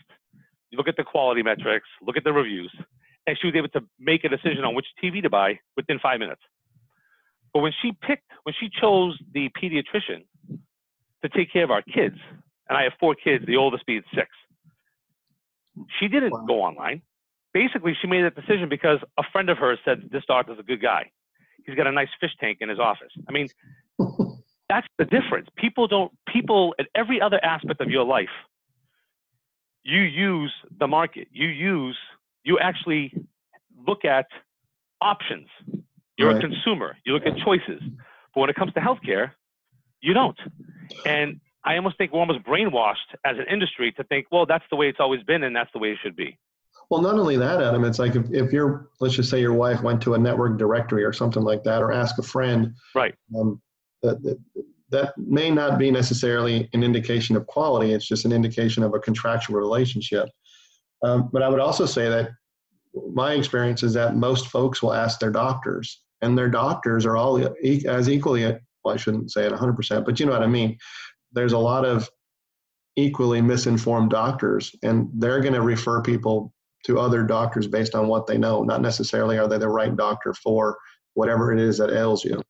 [0.71, 2.73] look at the quality metrics, look at the reviews,
[3.27, 6.19] and she was able to make a decision on which TV to buy within five
[6.19, 6.41] minutes.
[7.53, 10.25] But when she picked, when she chose the pediatrician
[11.23, 12.17] to take care of our kids,
[12.67, 14.29] and I have four kids, the oldest being six,
[15.99, 16.45] she didn't Wow.
[16.47, 17.01] go online.
[17.53, 20.81] Basically, she made that decision because a friend of hers said this doctor's a good
[20.81, 21.09] guy.
[21.65, 23.11] He's got a nice fish tank in his office.
[23.27, 23.47] I mean,
[24.69, 25.47] that's the difference.
[25.55, 28.29] People don't, people at every other aspect of your life,
[29.83, 31.27] you use the market.
[31.31, 31.97] You use,
[32.45, 33.11] you actually
[33.85, 34.27] look at
[35.01, 35.47] options.
[36.17, 36.37] You're Right.
[36.43, 36.95] a consumer.
[37.05, 37.81] You look at choices.
[38.33, 39.31] But when it comes to healthcare,
[39.99, 40.39] you don't.
[41.05, 44.77] And I almost think we're almost brainwashed as an industry to think, well, that's the
[44.77, 46.37] way it's always been and that's the way it should be.
[46.89, 49.81] Well, not only that, Adam, it's like if, if you're, let's just say your wife
[49.81, 53.15] went to a network directory or something like that, or ask a friend, Right.
[53.35, 53.59] um,
[54.03, 54.39] that, that,
[54.91, 57.93] that may not be necessarily an indication of quality.
[57.93, 60.29] It's just an indication of a contractual relationship.
[61.05, 62.29] Um, but I would also say that
[63.13, 67.39] my experience is that most folks will ask their doctors, and their doctors are all
[67.63, 68.43] e- as equally,
[68.83, 70.77] well, I shouldn't say it 100%, but you know what I mean.
[71.33, 72.09] There's a lot of
[72.95, 76.53] equally misinformed doctors, and they're going to refer people
[76.85, 78.63] to other doctors based on what they know.
[78.63, 80.77] Not necessarily are they the right doctor for
[81.13, 82.41] whatever it is that ails you.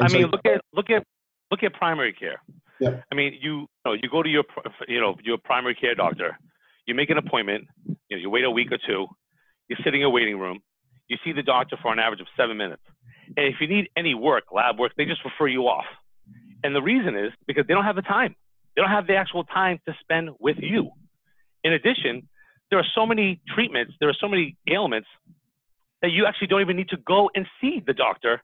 [0.00, 1.04] I And so- mean, look at look at
[1.50, 2.42] look at primary care.
[2.80, 3.00] Yeah.
[3.10, 4.44] I mean, you you, know, you go to your
[4.88, 6.36] you know your primary care doctor.
[6.88, 7.66] You make an appointment.
[7.86, 9.06] You know, you wait a week or two.
[9.68, 10.60] You're sitting in a waiting room.
[11.08, 12.82] You see the doctor for an average of seven minutes.
[13.36, 15.84] And if you need any work, lab work, they just refer you off.
[16.64, 18.34] And the reason is because they don't have the time.
[18.74, 20.90] They don't have the actual time to spend with you.
[21.62, 22.26] In addition,
[22.70, 25.08] there are so many treatments, there are so many ailments
[26.00, 28.40] that you actually don't even need to go and see the doctor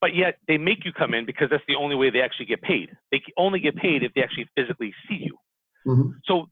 [0.00, 2.62] but yet they make you come in because that's the only way they actually get
[2.62, 2.90] paid.
[3.10, 5.36] They only get paid if they actually physically see you.
[5.86, 6.10] Mm-hmm.
[6.24, 6.46] So,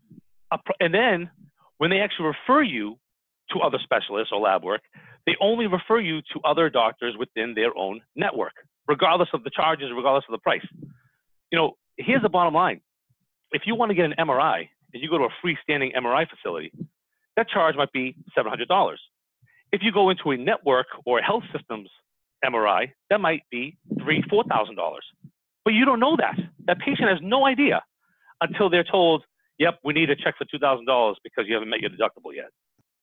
[0.80, 1.30] and then
[1.78, 2.96] when they actually refer you
[3.50, 4.82] to other specialists or lab work,
[5.26, 8.52] they only refer you to other doctors within their own network,
[8.88, 10.66] regardless of the charges, regardless of the price.
[11.50, 12.80] You know, here's the bottom line.
[13.52, 16.72] If you want to get an MRI and you go to a freestanding MRI facility,
[17.36, 18.96] that charge might be $700.
[19.72, 21.88] If you go into a network or a health systems
[22.44, 25.04] MRI, that might be three, four thousand dollars.
[25.64, 26.36] But you don't know that.
[26.66, 27.82] That patient has no idea
[28.40, 29.24] until they're told,
[29.58, 32.34] "Yep, we need a check for two thousand dollars because you haven't met your deductible
[32.34, 32.50] yet."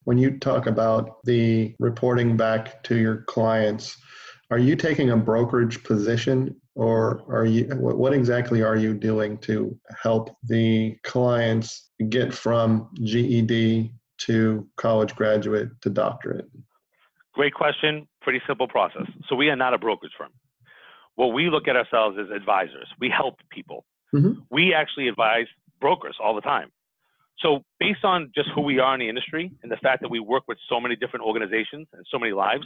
[0.03, 3.97] When you talk about the reporting back to your clients,
[4.49, 9.77] are you taking a brokerage position or are you what exactly are you doing to
[10.01, 16.45] help the clients get from GED to college graduate to doctorate?
[17.33, 18.07] Great question.
[18.21, 19.07] Pretty simple process.
[19.27, 20.31] So we are not a brokerage firm.
[21.15, 22.87] What we look at ourselves as advisors.
[22.99, 23.85] We help people.
[24.13, 24.41] Mm-hmm.
[24.49, 25.47] We actually advise
[25.81, 26.69] brokers all the time.
[27.39, 30.19] So based on just who we are in the industry and the fact that we
[30.19, 32.63] work with so many different organizations and so many lives,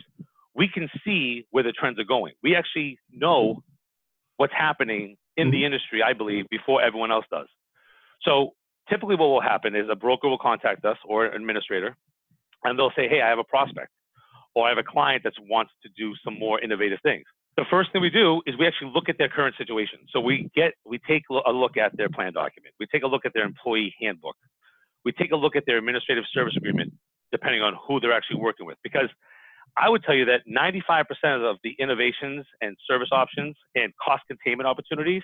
[0.54, 2.34] we can see where the trends are going.
[2.44, 3.64] We actually know
[4.38, 5.66] what's happening in the mm-hmm.
[5.66, 7.48] industry, I believe, before everyone else does.
[8.24, 8.52] So
[8.90, 11.96] typically what will happen is a broker will contact us or an administrator
[12.64, 13.92] and they'll say, hey, I have a prospect
[14.56, 17.26] or I have a client that wants to do some more innovative things.
[17.58, 20.00] The first thing we do is we actually look at their current situation.
[20.12, 22.76] So we get, we take a look at their plan document.
[22.80, 24.36] We take a look at their employee handbook
[25.06, 26.92] we take a look at their administrative service agreement,
[27.32, 28.78] depending on who they're actually working with.
[28.84, 29.08] Because
[29.78, 31.06] I would tell you that 95%
[31.50, 35.22] of the innovations and service options and cost containment opportunities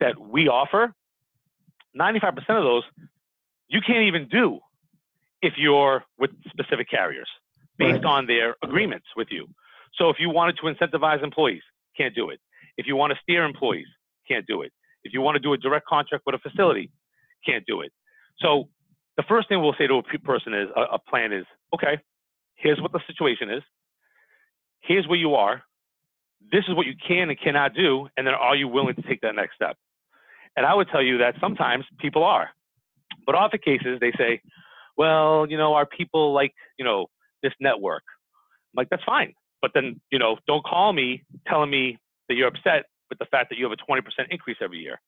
[0.00, 0.92] that we offer,
[1.98, 2.82] 95% of those
[3.68, 4.58] you can't even do
[5.40, 7.28] if you're with specific carriers
[7.78, 8.04] based right.
[8.04, 9.46] on their agreements with you.
[9.94, 11.62] So if you wanted to incentivize employees,
[11.96, 12.40] can't do it.
[12.76, 13.86] If you want to steer employees,
[14.26, 14.72] can't do it.
[15.04, 16.90] If you want to do a direct contract with a facility,
[17.44, 17.92] can't do it.
[18.38, 18.68] So
[19.16, 22.00] the first thing we'll say to a person is a, a plan is okay.
[22.56, 23.62] Here's what the situation is.
[24.80, 25.62] Here's where you are.
[26.50, 29.20] This is what you can and cannot do, and then are you willing to take
[29.20, 29.76] that next step?
[30.56, 32.50] And I would tell you that sometimes people are,
[33.24, 34.40] but often cases they say,
[34.96, 37.06] well, you know, our people like you know
[37.42, 38.02] this network.
[38.72, 41.96] I'm like that's fine, but then you know don't call me telling me
[42.28, 44.98] that you're upset with the fact that you have a 20% increase every year.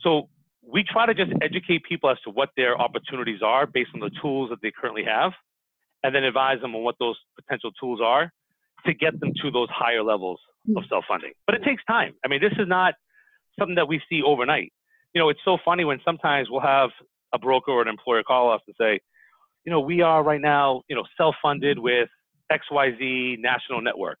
[0.00, 0.28] So
[0.62, 4.10] we try to just educate people as to what their opportunities are based on the
[4.20, 5.32] tools that they currently have,
[6.02, 8.32] and then advise them on what those potential tools are
[8.86, 10.40] to get them to those higher levels
[10.76, 10.88] of hmm.
[10.88, 11.32] self-funding.
[11.46, 12.14] But it takes time.
[12.24, 12.94] I mean, this is not
[13.58, 14.72] something that we see overnight.
[15.14, 16.90] You know, it's so funny when sometimes we'll have
[17.32, 19.00] a broker or an employer call us and say,
[19.64, 22.08] you know, we are right now, you know, self-funded with
[22.52, 24.18] XYZ national network,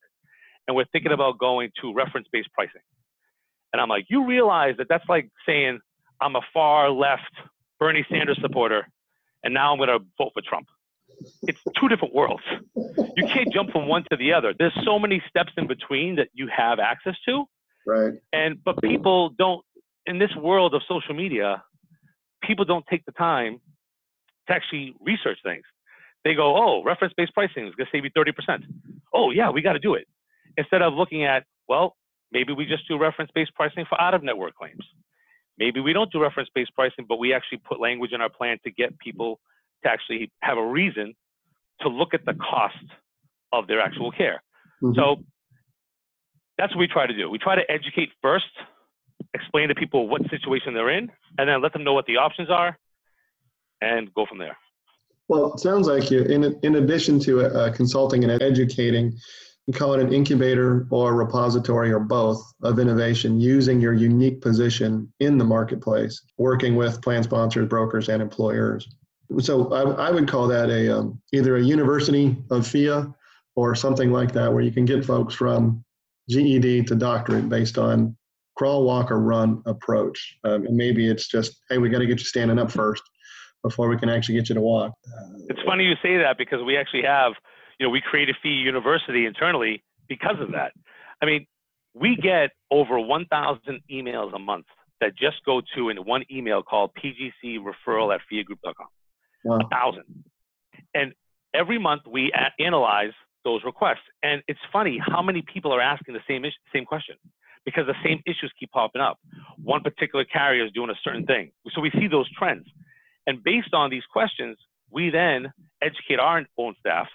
[0.66, 1.20] and we're thinking mm-hmm.
[1.20, 2.82] about going to reference-based pricing.
[3.72, 5.78] And I'm like, you realize that that's like saying,
[6.20, 7.30] I'm a far left
[7.78, 8.86] Bernie Sanders supporter,
[9.44, 10.66] and now I'm going to vote for Trump.
[11.42, 12.42] It's two different worlds.
[12.74, 14.54] You can't jump from one to the other.
[14.56, 17.44] There's so many steps in between that you have access to.
[17.86, 18.14] Right.
[18.32, 19.64] And but people don't
[20.06, 21.62] in this world of social media,
[22.42, 23.60] people don't take the time
[24.46, 25.64] to actually research things.
[26.28, 28.62] They go, oh, reference-based pricing is going to save you 30%.
[29.14, 30.06] Oh, yeah, we got to do it.
[30.58, 31.96] Instead of looking at, well,
[32.30, 34.84] maybe we just do reference-based pricing for out-of-network claims.
[35.56, 38.58] Maybe we don't do reference based pricing, but we actually put language in our plan
[38.64, 39.40] to get people
[39.82, 41.14] to actually have a reason
[41.80, 42.76] to look at the cost
[43.54, 44.42] of their actual care.
[44.82, 44.96] Mm-hmm.
[44.96, 45.24] So
[46.58, 47.30] that's what we try to do.
[47.30, 48.52] We try to educate first,
[49.32, 52.50] explain to people what situation they're in, and then let them know what the options
[52.50, 52.78] are
[53.80, 54.58] and go from there.
[55.28, 59.12] Well, it sounds like you, in, in addition to uh, consulting and educating,
[59.66, 65.12] you call it an incubator or repository or both of innovation using your unique position
[65.20, 68.88] in the marketplace, working with plan sponsors, brokers, and employers.
[69.40, 73.14] So I, I would call that a um, either a university of Phia
[73.56, 75.84] or something like that, where you can get folks from
[76.30, 78.16] GED to doctorate based on
[78.56, 80.38] crawl, walk, or run approach.
[80.44, 83.02] Um, and maybe it's just, hey, we got to get you standing up first
[83.62, 84.92] before we can actually get you to walk.
[85.48, 87.32] It's funny you say that because we actually have
[87.78, 90.72] you know, we created Phia University internally because of that.
[91.22, 91.46] I mean,
[91.94, 94.66] we get over 1,000 emails a month
[95.00, 98.86] that just go to in one email called PGC referral at PhiaGroup.com.
[99.44, 99.58] Wow.
[99.60, 100.04] A thousand.
[100.94, 101.12] And
[101.54, 103.12] every month we a- analyze
[103.44, 103.98] those requests.
[104.22, 107.16] And it's funny how many people are asking the same, is- same question
[107.64, 109.18] because the same issues keep popping up.
[109.62, 111.52] One particular carrier is doing a certain thing.
[111.74, 112.66] So we see those trends.
[113.28, 114.56] And based on these questions,
[114.90, 117.08] we then educate our own staff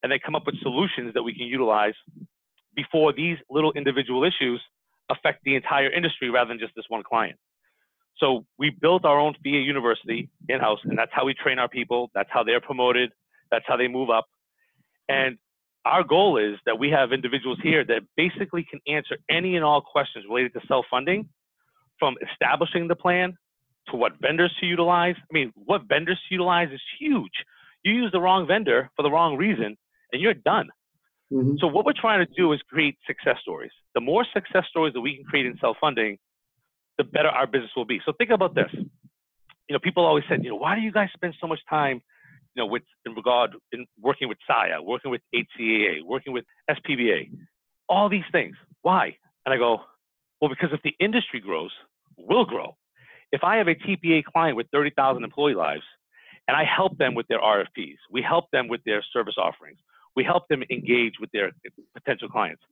[0.00, 1.94] and they come up with solutions that we can utilize
[2.76, 4.62] before these little individual issues
[5.10, 7.36] affect the entire industry rather than just this one client.
[8.18, 11.68] So we built our own Phia University in house, and that's how we train our
[11.68, 12.12] people.
[12.14, 13.10] That's how they're promoted.
[13.50, 14.26] That's how they move up.
[15.08, 15.36] And
[15.84, 19.80] our goal is that we have individuals here that basically can answer any and all
[19.80, 21.28] questions related to self funding
[21.98, 23.36] from establishing the plan
[23.88, 25.16] to what vendors to utilize.
[25.18, 27.32] I mean, what vendors to utilize is huge.
[27.84, 29.76] You use the wrong vendor for the wrong reason,
[30.12, 30.68] and you're done.
[31.32, 31.56] Mm-hmm.
[31.58, 33.70] So, what we're trying to do is create success stories.
[33.94, 36.18] The more success stories that we can create in self funding,
[36.98, 38.00] the better our business will be.
[38.04, 38.70] So, think about this.
[38.72, 42.02] You know, people always said, you know, why do you guys spend so much time
[42.54, 47.30] you know, with in regard in working with SIIA, working with HCAA, working with SPBA,
[47.88, 48.56] all these things.
[48.82, 49.16] Why?
[49.44, 49.78] And I go,
[50.40, 51.70] well, because if the industry grows,
[52.16, 52.76] we'll grow.
[53.32, 55.82] If I have a TPA client with 30,000 employee lives,
[56.48, 59.78] and I help them with their RFPs, we help them with their service offerings,
[60.16, 61.52] we help them engage with their
[61.94, 62.62] potential clients.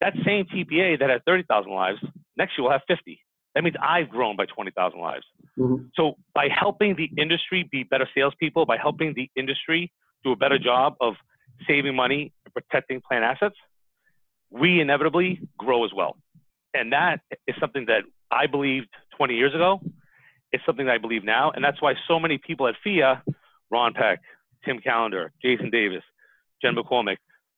[0.00, 1.98] That same TPA that has 30,000 lives,
[2.36, 3.18] next year will have 50.
[3.54, 5.24] That means I've grown by 20,000 lives.
[5.58, 5.86] Mm-hmm.
[5.94, 9.90] So by helping the industry be better salespeople, by helping the industry
[10.22, 11.14] do a better job of
[11.66, 13.56] saving money and protecting plan assets,
[14.50, 16.18] we inevitably grow as well.
[16.74, 19.80] And that is something that I believed 20 years ago.
[20.52, 21.50] It's something that I believe now.
[21.54, 23.22] And that's why so many people at Phia,
[23.70, 24.20] Ron Peck,
[24.64, 26.02] Tim Callender, Jason Davis,
[26.62, 27.16] Jen McCormick,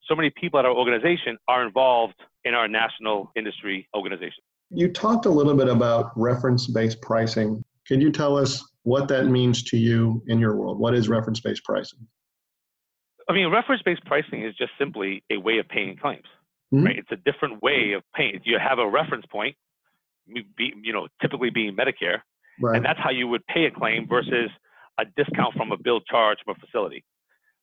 [0.09, 4.42] so many people at our organization are involved in our national industry organization.
[4.70, 7.62] You talked a little bit about reference based pricing.
[7.87, 10.78] Can you tell us what that means to you in your world?
[10.78, 12.00] What is reference based pricing?
[13.28, 16.24] I mean, reference based pricing is just simply a way of paying claims,
[16.72, 16.85] mm-hmm.
[16.85, 16.98] right?
[16.98, 18.40] It's a different way of paying.
[18.44, 19.57] You have a reference point,
[20.59, 22.21] you know, typically being Medicare,
[22.61, 22.77] right.
[22.77, 24.51] and that's how you would pay a claim versus
[24.99, 27.05] a discount from a bill charge from a facility.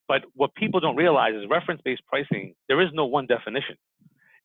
[0.08, 3.76] But what people don't realize is reference based pricing, there is no one definition.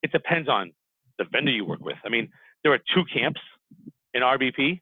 [0.02, 0.72] It depends on
[1.18, 1.96] the vendor you work with.
[2.04, 2.28] I mean,
[2.62, 3.40] there are two camps
[4.14, 4.80] in RBP.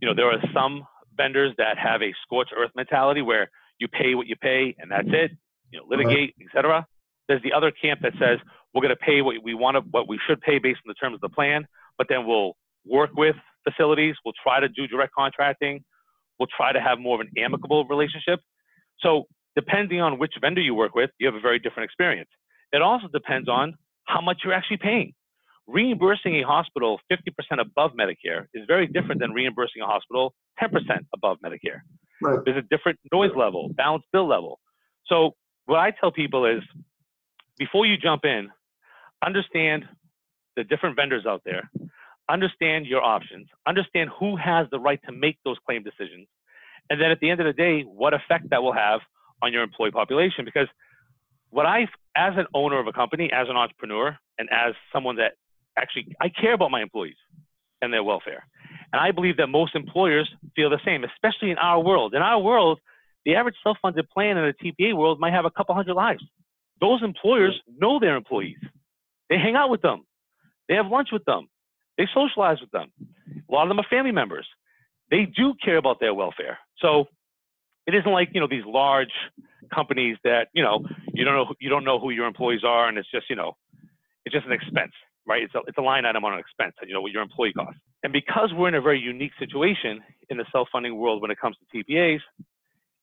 [0.00, 4.14] You know, there are some vendors that have a scorched earth mentality where you pay
[4.14, 5.32] what you pay and that's it.
[5.70, 6.46] You know, litigate, right.
[6.46, 6.86] etc.
[7.28, 8.38] There's the other camp that says
[8.72, 10.94] we're going to pay what we want to, what we should pay based on the
[10.94, 11.66] terms of the plan,
[11.98, 13.36] but then we'll work with
[13.68, 14.14] facilities.
[14.24, 15.84] We'll try to do direct contracting.
[16.38, 18.40] We'll try to have more of an amicable relationship.
[19.00, 19.24] So
[19.56, 22.28] depending on which vendor you work with, you have a very different experience.
[22.72, 23.74] It also depends on
[24.06, 25.12] how much you're actually paying
[25.66, 30.70] reimbursing a hospital 50% above Medicare is very different than reimbursing a hospital 10%
[31.14, 31.80] above Medicare.
[32.22, 32.38] Right.
[32.44, 34.60] There's a different noise level, balance bill level.
[35.06, 35.32] So
[35.66, 36.62] what I tell people is
[37.58, 38.48] before you jump in,
[39.24, 39.84] understand
[40.56, 41.70] the different vendors out there,
[42.28, 46.26] understand your options, understand who has the right to make those claim decisions,
[46.90, 49.00] and then at the end of the day, what effect that will have
[49.42, 50.44] on your employee population.
[50.44, 50.68] Because
[51.50, 51.82] what I,
[52.16, 55.32] as an owner of a company, as an entrepreneur, and as someone that
[55.78, 57.16] actually I care about my employees
[57.80, 58.46] and their welfare.
[58.92, 62.14] And I believe that most employers feel the same, especially in our world.
[62.14, 62.80] In our world,
[63.24, 66.22] the average self-funded plan in the TPA world might have a couple hundred lives.
[66.80, 68.58] Those employers know their employees.
[69.30, 70.04] They hang out with them.
[70.68, 71.48] They have lunch with them.
[71.98, 72.92] They socialize with them.
[73.48, 74.46] A lot of them are family members.
[75.10, 76.58] They do care about their welfare.
[76.78, 77.06] So
[77.86, 79.12] it isn't like you know these large
[79.72, 82.98] companies that you know you don't know you don't know who your employees are and
[82.98, 83.56] it's just you know
[84.24, 84.92] it's just an expense
[85.26, 85.42] right?
[85.42, 87.80] It's a, it's a line item on an expense, you know, with your employee costs.
[88.02, 91.56] And because we're in a very unique situation in the self-funding world when it comes
[91.58, 92.20] to TPAs,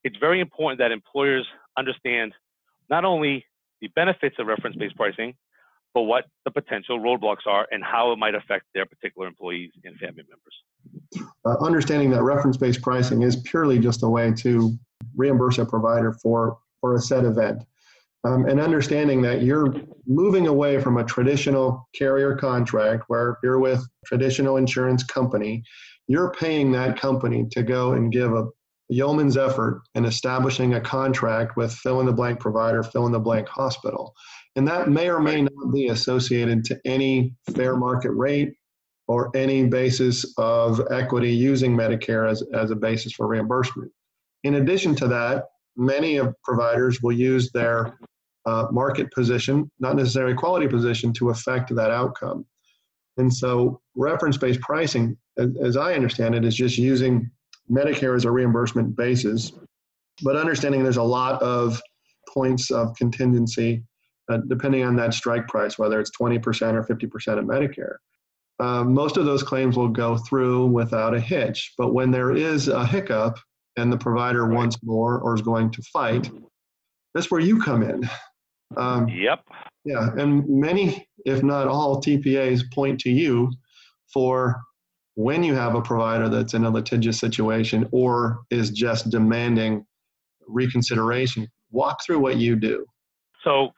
[0.03, 2.33] it's very important that employers understand
[2.89, 3.45] not only
[3.81, 5.33] the benefits of reference-based pricing,
[5.93, 9.97] but what the potential roadblocks are and how it might affect their particular employees and
[9.97, 11.29] family members.
[11.45, 14.77] Uh, understanding that reference-based pricing is purely just a way to
[15.15, 17.63] reimburse a provider for, for a set event
[18.23, 19.73] um, and understanding that you're
[20.05, 25.63] moving away from a traditional carrier contract where you're with traditional insurance company
[26.07, 28.47] you're paying that company to go and give a
[28.89, 33.19] yeoman's effort in establishing a contract with fill in the blank provider fill in the
[33.19, 34.13] blank hospital
[34.55, 38.53] and that may or may not be associated to any fair market rate
[39.07, 43.91] or any basis of equity using medicare as, as a basis for reimbursement.
[44.43, 45.45] In addition to that
[45.77, 47.97] many of providers will use their
[48.45, 52.45] uh, market position, not necessarily quality position, to affect that outcome.
[53.17, 57.29] And so, reference based pricing, as, as, I understand it, is just using
[57.69, 59.51] Medicare as a reimbursement basis,
[60.23, 61.81] but understanding there's a lot of
[62.33, 63.83] points of contingency
[64.47, 66.37] depending on that strike price, whether it's 20%
[66.73, 67.95] or 50% of Medicare.
[68.59, 72.67] Uh, most of those claims will go through without a hitch, but when there is
[72.67, 73.39] a hiccup
[73.77, 74.55] and the provider right.
[74.55, 76.29] wants more or is going to fight,
[77.13, 78.07] that's where you come in.
[78.77, 79.43] Um, yep.
[79.83, 83.51] Yeah, and many, if not all, TPAs point to you
[84.13, 84.61] for
[85.15, 89.85] when you have a provider that's in a litigious situation or is just demanding
[90.47, 91.47] reconsideration.
[91.71, 92.85] Walk through what you do.
[93.43, 93.71] So,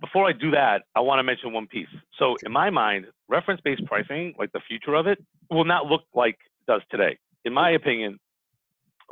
[0.00, 1.88] before I do that, I want to mention one piece.
[2.18, 5.18] So, in my mind, reference based pricing, like the future of it,
[5.50, 7.16] will not look like it does today.
[7.44, 8.18] In my opinion,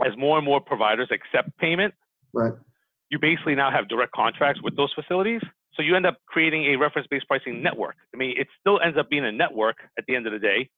[0.04, 1.94] as more and more providers accept payment,
[2.32, 2.52] right.
[3.10, 5.40] you basically now have direct contracts with those facilities.
[5.74, 7.96] So you end up creating a reference-based pricing network.
[8.14, 10.68] I mean, it still ends up being a network at the end of the day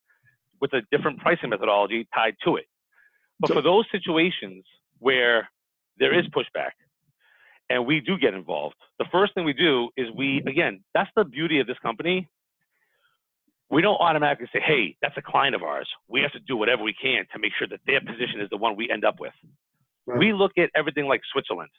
[0.59, 2.65] with a different pricing methodology tied to it.
[3.39, 4.65] But for those situations
[4.99, 5.49] where
[5.97, 6.71] there is pushback
[7.69, 11.23] and we do get involved, the first thing we do is we, again, that's the
[11.23, 12.27] beauty of this company.
[13.69, 15.87] We don't automatically say, hey, that's a client of ours.
[16.07, 18.57] We have to do whatever we can to make sure that their position is the
[18.57, 19.33] one we end up with.
[20.07, 20.17] Right.
[20.17, 21.69] We look at everything like Switzerland.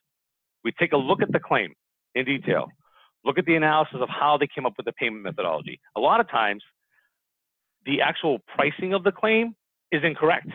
[0.63, 1.75] We take a look at the claim
[2.15, 2.69] in detail,
[3.25, 5.81] look at the analysis of how they came up with the payment methodology.
[5.97, 6.63] A lot of times,
[7.87, 9.55] the actual pricing of the claim
[9.91, 10.49] is incorrect.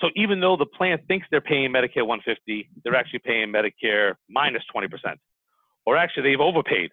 [0.00, 4.62] So even though the plan thinks they're paying Medicare 150, they're actually paying Medicare minus
[4.74, 4.88] 20%.
[5.86, 6.90] Or actually, they've overpaid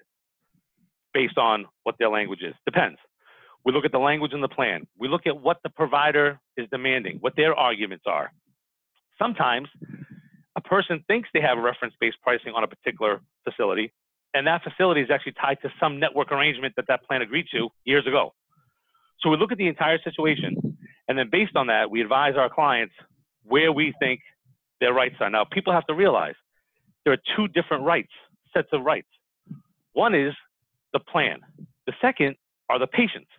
[1.14, 2.54] based on what their language is.
[2.66, 3.00] Depends.
[3.66, 4.88] We look at the language in the plan.
[4.98, 8.32] We look at what the provider is demanding, what their arguments are.
[9.20, 9.68] Sometimes
[10.56, 13.94] a person thinks they have reference-based pricing on a particular facility,
[14.34, 17.70] and that facility is actually tied to some network arrangement that that plan agreed to
[17.86, 18.34] years ago.
[19.22, 20.78] So we look at the entire situation,
[21.08, 22.94] and then based on that, we advise our clients
[23.44, 24.20] where we think
[24.80, 25.30] their rights are.
[25.30, 26.36] Now, people have to realize
[27.04, 28.12] there are two different rights,
[28.54, 29.08] sets of rights.
[29.94, 30.34] One is
[30.94, 31.40] the plan.
[31.86, 32.36] The second
[32.70, 33.30] are the patients.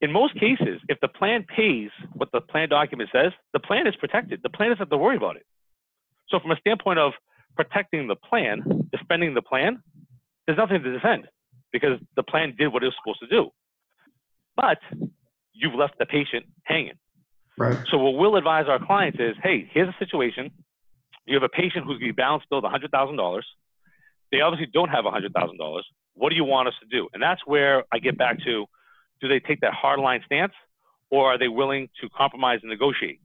[0.00, 3.96] In most cases, if the plan pays what the plan document says, the plan is
[3.96, 4.40] protected.
[4.42, 5.46] The plan doesn't have to worry about it.
[6.28, 7.14] So from a standpoint of
[7.56, 8.62] protecting the plan,
[8.92, 9.82] defending the plan,
[10.46, 11.26] there's nothing to defend
[11.72, 13.50] because the plan did what it was supposed to do.
[14.56, 14.78] But
[15.58, 16.94] you've left the patient hanging.
[17.58, 17.76] Right.
[17.90, 20.50] So what we'll advise our clients is, hey, here's a situation.
[21.26, 23.42] You have a patient who's going to be balance billed $100,000.
[24.30, 25.80] They obviously don't have $100,000.
[26.14, 27.08] What do you want us to do?
[27.12, 28.66] And that's where I get back to,
[29.20, 30.52] do they take that hard line stance
[31.10, 33.20] or are they willing to compromise and negotiate?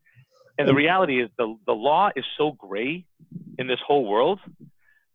[0.58, 3.06] And the reality is the, the law is so gray
[3.58, 4.40] in this whole world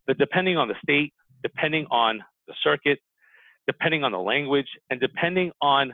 [0.06, 1.12] that depending on the state,
[1.42, 2.98] depending on the circuit,
[3.66, 5.92] depending on the language, and depending on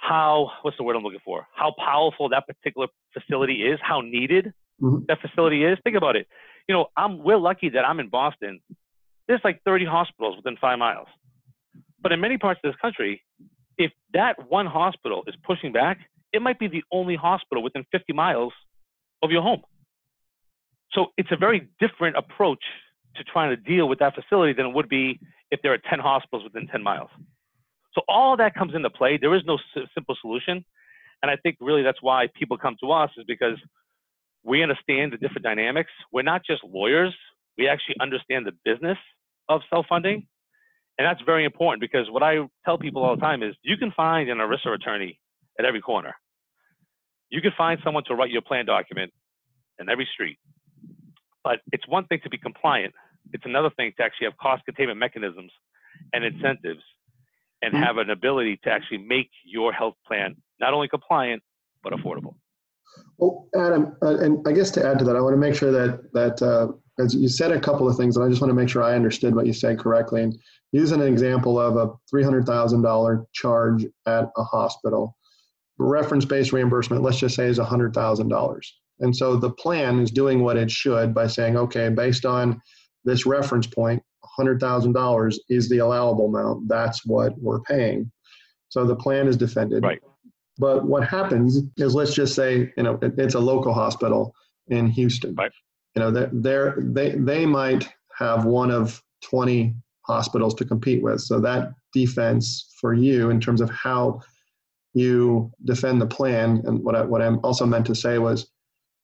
[0.00, 1.46] how what's the word I'm looking for?
[1.54, 5.04] How powerful that particular facility is, how needed mm-hmm.
[5.08, 5.78] that facility is.
[5.84, 6.26] Think about it.
[6.68, 8.60] You know, I'm we're lucky that I'm in Boston.
[9.26, 11.08] There's like 30 hospitals within five miles.
[12.00, 13.22] But in many parts of this country,
[13.76, 15.98] if that one hospital is pushing back,
[16.32, 18.52] it might be the only hospital within 50 miles
[19.22, 19.62] of your home.
[20.92, 22.62] So it's a very different approach
[23.16, 25.20] to trying to deal with that facility than it would be
[25.50, 27.10] if there are 10 hospitals within 10 miles.
[27.98, 29.18] So all that comes into play.
[29.20, 29.58] There is no
[29.92, 30.64] simple solution.
[31.20, 33.58] And I think really that's why people come to us is because
[34.44, 35.90] we understand the different dynamics.
[36.12, 37.12] We're not just lawyers.
[37.56, 38.98] We actually understand the business
[39.48, 40.24] of self-funding.
[40.98, 43.90] And that's very important because what I tell people all the time is you can
[43.96, 45.18] find an ERISA attorney
[45.58, 46.14] at every corner.
[47.30, 49.12] You can find someone to write your plan document
[49.80, 50.38] in every street.
[51.42, 52.94] But it's one thing to be compliant.
[53.32, 55.50] It's another thing to actually have cost containment mechanisms
[56.12, 56.82] and incentives
[57.62, 57.82] and mm-hmm.
[57.82, 61.42] have an ability to actually make your health plan not only compliant
[61.82, 62.34] but affordable.
[63.18, 65.70] Well, Adam, uh, and I guess to add to that, I want to make sure
[65.72, 68.54] that that uh, as you said a couple of things, and I just want to
[68.54, 70.22] make sure I understood what you said correctly.
[70.22, 70.38] And
[70.72, 75.16] using an example of a three hundred thousand dollar charge at a hospital,
[75.78, 78.80] reference-based reimbursement, let's just say, is hundred thousand dollars.
[79.00, 82.60] And so the plan is doing what it should by saying, okay, based on
[83.04, 84.02] this reference point,
[84.38, 86.68] $100,000 is the allowable amount.
[86.68, 88.10] That's what we're paying.
[88.68, 89.82] So the plan is defended.
[89.82, 90.00] Right.
[90.58, 94.34] But what happens is, let's just say, you know, it's a local hospital
[94.68, 95.34] in Houston.
[95.34, 95.52] Right.
[95.94, 97.88] You know, they're, they they might
[98.18, 101.20] have one of 20 hospitals to compete with.
[101.20, 104.20] So that defense for you in terms of how
[104.94, 108.50] you defend the plan, and what I, what I also meant to say was,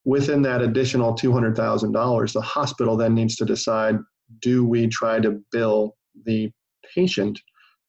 [0.05, 3.99] within that additional $200,000, the hospital then needs to decide
[4.41, 6.51] do we try to bill the
[6.95, 7.41] patient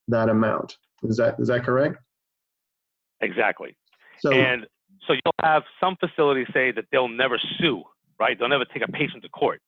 [0.07, 0.75] that amount?
[1.03, 1.97] Is that is that correct?
[3.21, 3.75] Exactly.
[4.19, 4.65] So, and
[5.07, 7.83] so you'll have some facilities say that they'll never sue,
[8.19, 8.37] right?
[8.37, 9.61] They'll never take a patient to court.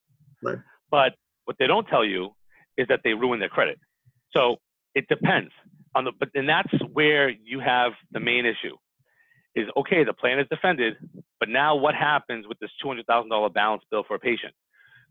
[0.43, 0.57] Right.
[0.89, 1.13] But
[1.45, 2.31] what they don't tell you
[2.77, 3.79] is that they ruin their credit.
[4.35, 4.57] So
[4.95, 5.51] it depends
[5.95, 8.75] on the, but then that's where you have the main issue
[9.55, 10.95] is okay, the plan is defended,
[11.39, 14.53] but now what happens with this $200,000 balance bill for a patient?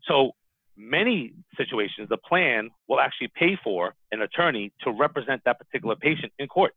[0.07, 0.31] So
[0.77, 6.31] many situations, the plan will actually pay for an attorney to represent that particular patient
[6.39, 6.73] in court.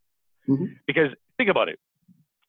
[0.48, 0.64] Mm-hmm.
[0.86, 1.78] Because think about it.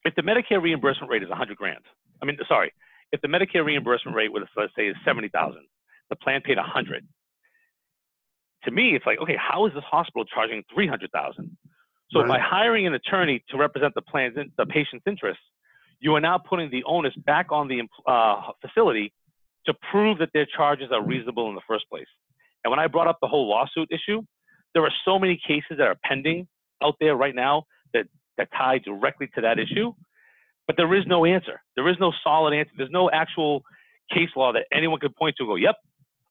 [0.06, 1.84] if the Medicare reimbursement rate is 100 grand,
[2.22, 2.74] I mean, sorry,
[3.12, 5.60] if the Medicare reimbursement rate, was, let's say, is 70,000,
[6.10, 7.06] the plan paid 100.
[8.66, 11.58] To me, it's like, okay, how is this hospital charging 300,000?
[12.12, 12.28] So right.
[12.28, 15.44] by hiring an attorney to represent the plan's, the patient's interests,
[16.00, 19.14] you are now putting the onus back on the uh, facility
[19.66, 22.08] to prove that their charges are reasonable in the first place.
[22.64, 24.22] And when I brought up the whole lawsuit issue,
[24.74, 26.48] there are so many cases that are pending
[26.84, 28.06] out there right now that,
[28.38, 29.94] that tie directly to that issue,
[30.68, 31.62] but there is no answer.
[31.76, 32.72] There is no solid answer.
[32.78, 33.64] There's no actual
[34.14, 35.76] case law that anyone could point to and go, yep,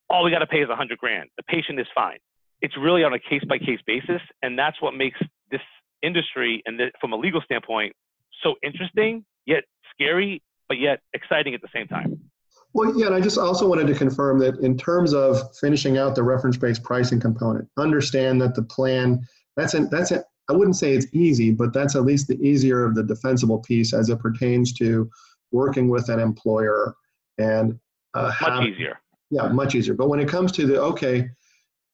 [0.09, 1.29] all we got to pay is 100 grand.
[1.37, 2.19] The patient is fine.
[2.63, 5.19] It's really on a case by case basis, and that's what makes
[5.51, 5.61] this
[6.03, 7.95] industry and from a legal standpoint
[8.43, 12.30] so interesting, yet scary, but yet exciting at the same time.
[12.73, 16.15] Well, yeah, and I just also wanted to confirm that in terms of finishing out
[16.15, 20.95] the reference-based pricing component, understand that the plan that's an, that's a, I wouldn't say
[20.95, 24.73] it's easy, but that's at least the easier of the defensible piece as it pertains
[24.75, 25.11] to
[25.53, 26.95] working with an employer
[27.39, 27.79] and
[28.15, 29.01] uh, much have, easier.
[29.31, 29.95] Yeah, much easier.
[29.95, 31.29] But when it comes to the okay,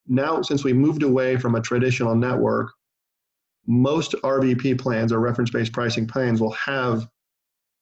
[0.06, 2.72] now since we moved away from a traditional network,
[3.66, 7.08] most RBP plans or reference-based pricing plans will have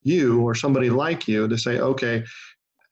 [0.03, 2.25] you or somebody like you to say, okay,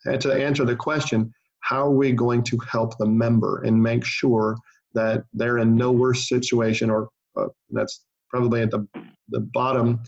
[0.04, 4.56] to answer the question, how are we going to help the member and make sure
[4.94, 8.86] that they're in no worse situation or uh, that's probably at the,
[9.28, 10.00] the bottom,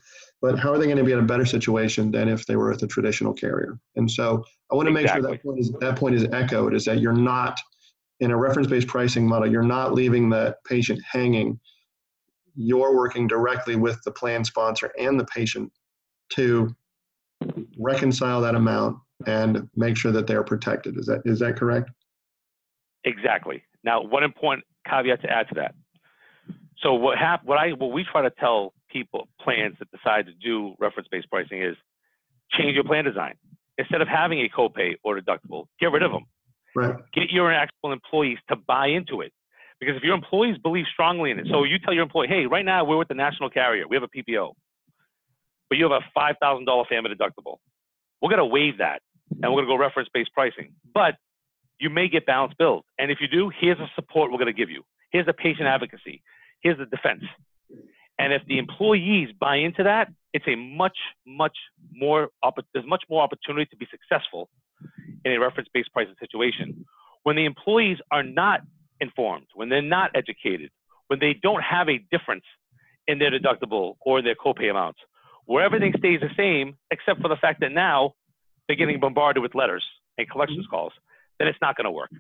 [0.42, 2.70] but how are they going to be in a better situation than if they were
[2.70, 3.78] with a traditional carrier?
[3.96, 6.84] And so I want to make sure that point, is, that point is echoed is
[6.86, 7.58] that you're not
[8.20, 11.58] in a reference-based pricing model, you're not leaving the patient hanging.
[12.56, 15.72] You're working directly with the plan sponsor and the patient
[16.30, 16.74] to
[17.78, 20.98] reconcile that amount and make sure that they're protected.
[20.98, 21.90] Is that is that correct?
[23.04, 23.62] Exactly.
[23.82, 25.74] Now, one important caveat to add to that.
[26.78, 30.32] So what hap- what I what we try to tell people plans that decide to
[30.32, 31.76] do reference-based pricing is
[32.52, 33.34] change your plan design.
[33.78, 36.24] Instead of having a copay or deductible, get rid of them.
[36.76, 36.94] Right.
[37.12, 39.32] Get your actual employees to buy into it.
[39.80, 42.64] Because if your employees believe strongly in it, so you tell your employee, hey, right
[42.64, 44.52] now we're with the national carrier, we have a PPO,
[45.68, 47.56] but you have a $5,000 family deductible.
[48.22, 49.02] We're going to waive that
[49.42, 50.72] and we're going to go reference based pricing.
[50.92, 51.14] But
[51.80, 52.84] you may get balanced bills.
[52.98, 54.82] And if you do, here's the support we're going to give you.
[55.10, 56.22] Here's the patient advocacy.
[56.60, 57.22] Here's the defense.
[58.18, 61.56] And if the employees buy into that, it's a much, much
[61.92, 62.28] more,
[62.72, 64.48] there's much more opportunity to be successful
[65.24, 66.84] in a reference based pricing situation.
[67.24, 68.60] When the employees are not
[69.00, 70.70] informed, when they're not educated,
[71.08, 72.44] when they don't have a difference
[73.06, 75.00] in their deductible or their copay amounts,
[75.46, 78.14] where everything stays the same, except for the fact that now
[78.66, 79.84] they're getting bombarded with letters
[80.18, 80.92] and collections calls,
[81.38, 82.10] then it's not going to work.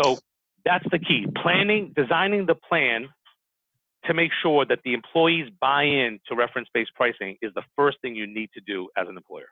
[0.00, 0.18] So
[0.64, 1.26] that's the key.
[1.42, 3.08] Planning, designing the plan
[4.04, 8.14] to make sure that the employees buy in to reference-based pricing is the first thing
[8.14, 9.46] you need to do as an employer.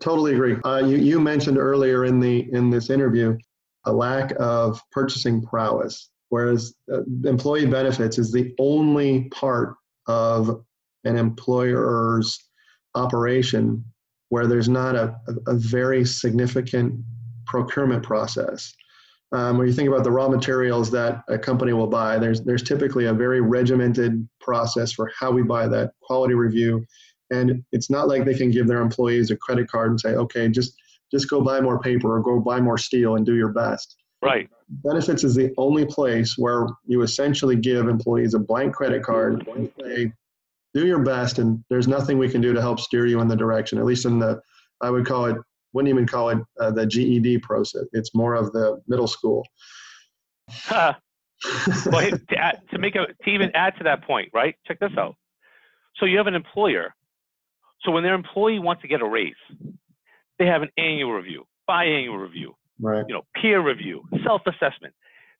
[0.00, 0.56] Totally agree.
[0.64, 3.38] Uh, you, you mentioned earlier in the in this interview
[3.86, 9.76] a lack of purchasing prowess, whereas uh, employee benefits is the only part
[10.06, 10.64] of
[11.04, 12.38] an employer's
[12.94, 13.84] operation
[14.34, 15.14] where there's not a,
[15.46, 16.92] a, very significant
[17.46, 18.74] procurement process.
[19.30, 22.64] Um, when you think about the raw materials that a company will buy, there's there's
[22.64, 26.84] typically a very regimented process for how we buy that quality review,
[27.30, 30.48] and it's not like they can give their employees a credit card and say, okay,
[30.48, 30.74] just
[31.12, 33.94] just go buy more paper or go buy more steel and do your best.
[34.20, 34.48] Right.
[34.82, 39.70] Benefits is the only place where you essentially give employees a blank credit card and
[39.80, 40.12] say,
[40.74, 43.36] do your best, and there's nothing we can do to help steer you in the
[43.36, 43.78] direction.
[43.78, 44.40] At least in the,
[44.80, 45.36] I would call it,
[45.72, 47.84] wouldn't even call it uh, the GED process.
[47.92, 49.46] It's more of the middle school.
[50.50, 50.94] Huh.
[51.86, 54.56] well, to, add, to make a to even add to that point, right?
[54.66, 55.14] Check this out.
[55.96, 56.94] So you have an employer.
[57.82, 59.34] So when their employee wants to get a raise,
[60.38, 63.04] they have an annual review, biannual review, right.
[63.06, 64.94] you know, peer review, self-assessment.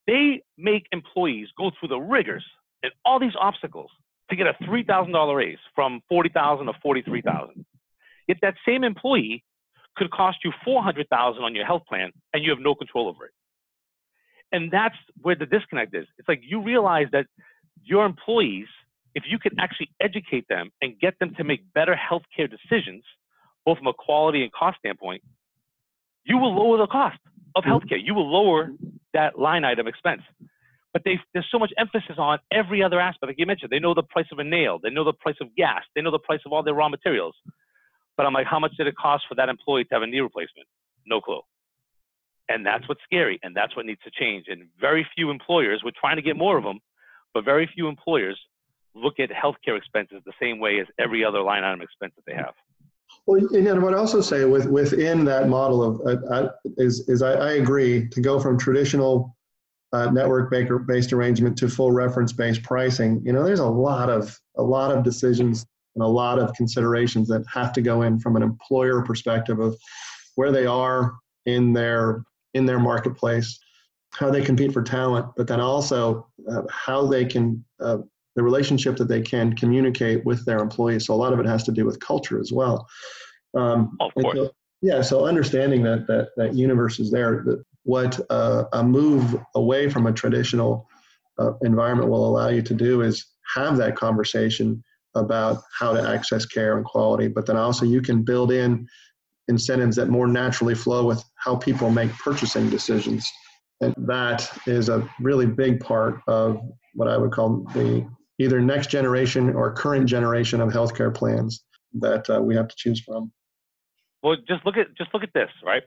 [0.06, 2.44] They make employees go through the rigors
[2.82, 3.90] and all these obstacles
[4.30, 7.64] to get a $3,000 raise from 40,000 to 43,000.
[8.28, 9.44] Yet that same employee
[9.96, 13.32] could cost you 400,000 on your health plan and you have no control over it.
[14.52, 16.06] And that's where the disconnect is.
[16.18, 17.26] It's like you realize that
[17.82, 18.66] your employees,
[19.14, 23.04] if you can actually educate them and get them to make better healthcare decisions,
[23.66, 25.22] both from a quality and cost standpoint,
[26.24, 27.18] you will lower the cost
[27.54, 27.72] of mm-hmm.
[27.72, 27.98] healthcare.
[28.02, 28.70] You will lower
[29.12, 30.22] that line item expense
[30.94, 33.26] but there's so much emphasis on every other aspect.
[33.26, 35.54] Like you mentioned, they know the price of a nail, they know the price of
[35.56, 37.34] gas, they know the price of all their raw materials.
[38.16, 40.20] But I'm like, how much did it cost for that employee to have a knee
[40.20, 40.68] replacement?
[41.04, 41.40] No clue.
[42.48, 44.46] And that's what's scary, and that's what needs to change.
[44.48, 46.78] And very few employers, we're trying to get more of them,
[47.34, 48.38] but very few employers
[48.94, 52.36] look at healthcare expenses the same way as every other line item expense that they
[52.36, 52.54] have.
[53.26, 57.22] Well, and what I also say with, within that model of uh, uh, is, is
[57.22, 59.36] I, I, agree to go from traditional
[59.94, 63.22] uh, network based arrangement to full reference based pricing.
[63.24, 65.64] You know, there's a lot of a lot of decisions
[65.94, 69.76] and a lot of considerations that have to go in from an employer perspective of
[70.34, 71.14] where they are
[71.46, 72.24] in their
[72.54, 73.60] in their marketplace,
[74.10, 77.98] how they compete for talent, but then also uh, how they can uh,
[78.34, 81.06] the relationship that they can communicate with their employees.
[81.06, 82.88] So a lot of it has to do with culture as well.
[83.56, 84.36] Um, of course.
[84.36, 84.50] So,
[84.82, 85.02] yeah.
[85.02, 90.06] So understanding that that that universe is there, that what uh, a move away from
[90.06, 90.88] a traditional
[91.38, 94.82] uh, environment will allow you to do is have that conversation
[95.14, 98.86] about how to access care and quality, but then also you can build in
[99.48, 103.30] incentives that more naturally flow with how people make purchasing decisions.
[103.80, 106.60] And that is a really big part of
[106.94, 108.06] what I would call the
[108.38, 111.64] either next generation or current generation of healthcare plans
[112.00, 113.30] that uh, we have to choose from.
[114.22, 115.82] Well, just look at just look at this, right?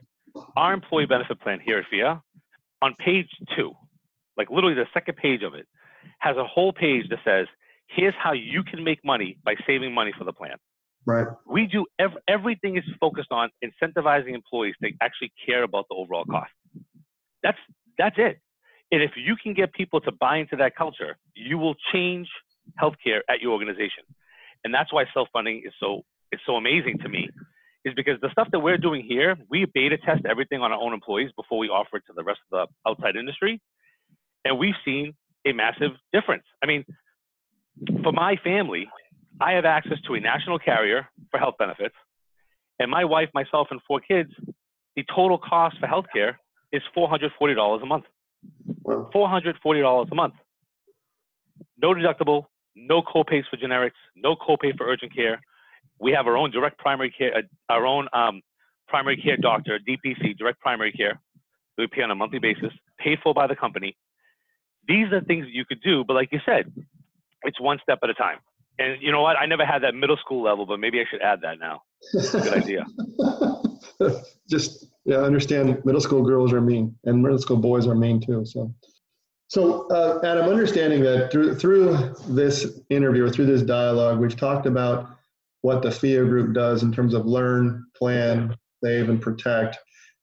[0.56, 2.22] Our employee benefit plan here at Phia,
[2.82, 3.72] on page two,
[4.36, 5.66] like literally the second page of it,
[6.18, 7.46] has a whole page that says,
[7.86, 10.56] "Here's how you can make money by saving money for the plan."
[11.06, 11.26] Right.
[11.46, 16.24] We do ev- everything is focused on incentivizing employees to actually care about the overall
[16.24, 16.50] cost.
[17.42, 17.58] That's
[17.96, 18.38] that's it.
[18.90, 22.28] And if you can get people to buy into that culture, you will change
[22.80, 24.04] healthcare at your organization.
[24.64, 26.02] And that's why self-funding is so
[26.32, 27.28] is so amazing to me,
[27.88, 30.92] is because the stuff that we're doing here, we beta test everything on our own
[30.92, 33.60] employees before we offer it to the rest of the outside industry.
[34.44, 35.14] And we've seen
[35.46, 36.44] a massive difference.
[36.62, 36.84] I mean,
[38.02, 38.88] for my family,
[39.40, 41.94] I have access to a national carrier for health benefits.
[42.78, 44.30] And my wife, myself, and four kids,
[44.96, 46.34] the total cost for healthcare
[46.72, 48.04] is $440 a month.
[48.86, 50.34] $440 a month.
[51.80, 55.40] No deductible, no copays for generics, no copay for urgent care.
[56.00, 58.42] We have our own direct primary care, uh, our own um,
[58.88, 61.20] primary care doctor, DPC, direct primary care,
[61.78, 63.96] we pay on a monthly basis, paid for by the company.
[64.88, 66.72] These are things that you could do, but like you said,
[67.44, 68.38] it's one step at a time.
[68.80, 69.36] And you know what?
[69.36, 71.82] I never had that middle school level, but maybe I should add that now.
[72.12, 72.86] Good idea.
[74.48, 78.44] Just yeah, understand middle school girls are mean and middle school boys are mean too.
[78.44, 78.72] So,
[79.48, 84.66] so uh, Adam, understanding that through through this interview or through this dialogue, we've talked
[84.66, 85.17] about
[85.62, 89.78] what the Phia group does in terms of learn, plan, save, and protect,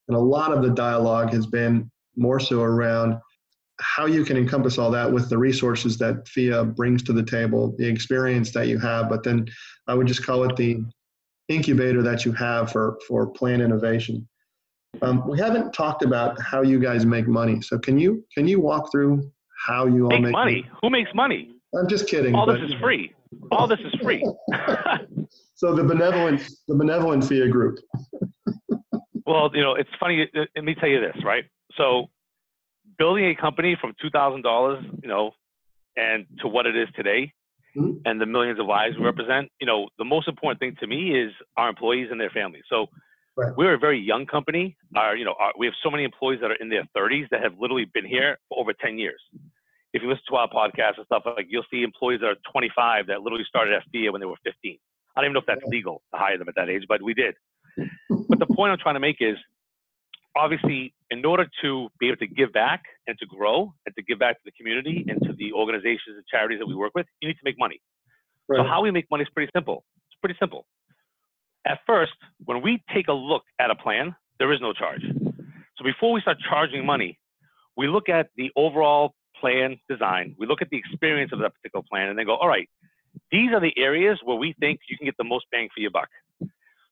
[0.08, 3.18] and a lot of the dialogue has been more so around
[3.80, 7.74] how you can encompass all that with the resources that Phia brings to the table,
[7.76, 9.46] the experience that you have, but then
[9.86, 10.82] I would just call it the
[11.48, 14.26] incubator that you have for for plan innovation.
[15.02, 17.60] Um, we haven't talked about how you guys make money.
[17.60, 19.30] So can you can you walk through
[19.66, 20.62] how you all make, make money?
[20.62, 20.70] money?
[20.82, 21.50] Who makes money?
[21.78, 22.34] I'm just kidding.
[22.34, 23.12] All this is free.
[23.50, 24.22] All this is free.
[25.54, 27.78] so the benevolent the benevolent Phia group.
[29.26, 30.28] well, you know, it's funny.
[30.34, 31.44] Let me tell you this, right?
[31.76, 32.06] So
[32.98, 35.32] building a company from two thousand dollars, you know,
[35.96, 37.32] and to what it is today,
[37.76, 37.98] mm-hmm.
[38.04, 41.18] and the millions of lives we represent, you know, the most important thing to me
[41.18, 42.64] is our employees and their families.
[42.68, 42.86] So
[43.36, 43.52] Right.
[43.54, 44.76] We're a very young company.
[44.94, 47.42] Our, you know, our, we have so many employees that are in their 30s that
[47.42, 49.20] have literally been here for over 10 years.
[49.96, 53.06] If you listen to our podcast and stuff, like you'll see employees that are 25
[53.06, 54.78] that literally started Phia when they were 15.
[55.16, 57.14] I don't even know if that's legal to hire them at that age, but we
[57.14, 57.34] did.
[58.28, 59.36] but the point I'm trying to make is,
[60.36, 64.18] obviously, in order to be able to give back and to grow and to give
[64.18, 67.28] back to the community and to the organizations and charities that we work with, you
[67.28, 67.80] need to make money.
[68.48, 68.58] Right.
[68.58, 69.82] So how we make money is pretty simple.
[70.10, 70.66] It's pretty simple.
[71.66, 72.12] At first,
[72.44, 75.00] when we take a look at a plan, there is no charge.
[75.00, 77.18] So before we start charging money,
[77.78, 81.84] we look at the overall plan design, we look at the experience of that particular
[81.88, 82.68] plan, and then go, all right,
[83.32, 85.90] these are the areas where we think you can get the most bang for your
[85.90, 86.08] buck.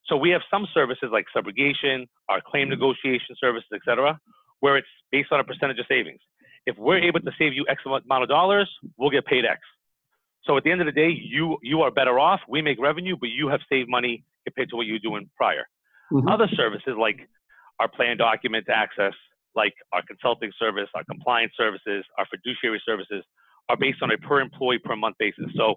[0.06, 4.18] So we have some services like subrogation, our claim negotiation services, et cetera,
[4.60, 6.20] where it's based on a percentage of savings.
[6.66, 9.60] If we're able to save you X amount of dollars, we'll get paid X.
[10.44, 12.40] So at the end of the day, you you are better off.
[12.48, 15.66] We make revenue, but you have saved money compared to what you were doing prior.
[16.12, 16.28] Mm-hmm.
[16.28, 17.28] Other services like
[17.80, 19.14] our plan document access,
[19.54, 23.24] like our consulting service, our compliance services, our fiduciary services,
[23.68, 25.46] are based on a per employee per month basis.
[25.56, 25.74] So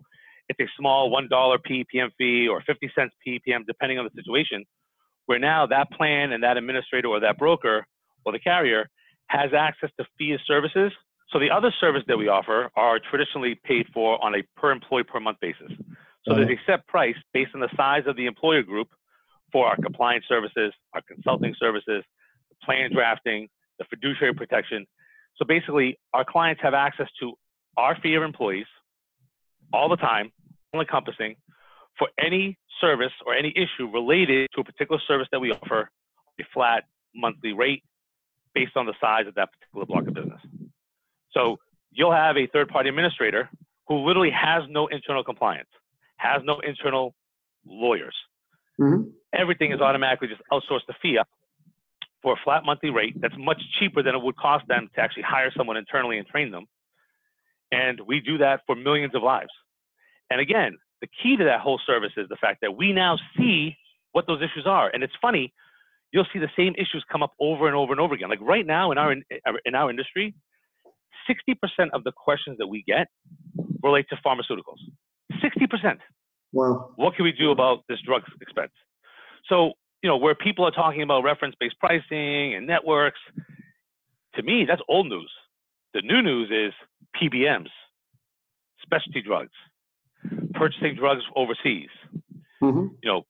[0.49, 4.65] it's a small $1 PEPM Phia or 50 cents PEPM, depending on the situation,
[5.25, 7.85] where now that plan and that administrator or that broker
[8.25, 8.89] or the carrier
[9.27, 10.91] has access to fee services.
[11.31, 15.03] So the other service that we offer are traditionally paid for on a per employee
[15.03, 15.71] per month basis.
[16.25, 18.89] So there's a set price based on the size of the employer group
[19.51, 22.03] for our compliance services, our consulting services,
[22.63, 23.47] plan drafting,
[23.79, 24.85] the fiduciary protection.
[25.37, 27.33] So basically, our clients have access to
[27.77, 28.65] our Phia of employees,
[29.71, 30.31] all the time,
[30.73, 31.35] all encompassing
[31.97, 35.89] for any service or any issue related to a particular service that we offer,
[36.39, 36.83] a flat
[37.15, 37.83] monthly rate
[38.53, 40.41] based on the size of that particular block of business.
[41.31, 41.57] So
[41.91, 43.49] you'll have a third party administrator
[43.87, 45.69] who literally has no internal compliance,
[46.17, 47.13] has no internal
[47.65, 48.15] lawyers.
[48.79, 49.09] Mm-hmm.
[49.33, 51.23] Everything is automatically just outsourced to Phia
[52.27, 55.23] for a flat monthly rate that's much cheaper than it would cost them to actually
[55.23, 56.65] hire someone internally and train them.
[57.71, 59.47] And we do that for millions of lives.
[60.29, 63.77] And again, the key to that whole service is the fact that we now see
[64.11, 64.89] what those issues are.
[64.93, 65.53] And it's funny,
[66.11, 68.27] you'll see the same issues come up over and over and over again.
[68.27, 70.35] Like right now in our in our industry,
[71.29, 71.55] 60%
[71.93, 73.07] of the questions that we get
[73.81, 74.83] relate to pharmaceuticals.
[75.41, 75.97] 60%.
[76.51, 76.91] Wow.
[76.97, 78.71] What can we do about this drug expense?
[79.47, 83.19] So, you know, where people are talking about reference-based pricing and networks,
[84.35, 85.31] to me, that's old news.
[85.93, 86.73] The new news is
[87.19, 87.69] PBMs,
[88.81, 89.53] specialty drugs,
[90.53, 91.89] purchasing drugs overseas.
[92.61, 92.87] Mm-hmm.
[93.01, 93.25] You know,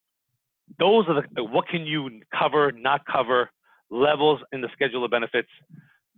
[0.80, 3.50] those are the what can you cover, not cover,
[3.90, 5.50] levels in the schedule of benefits.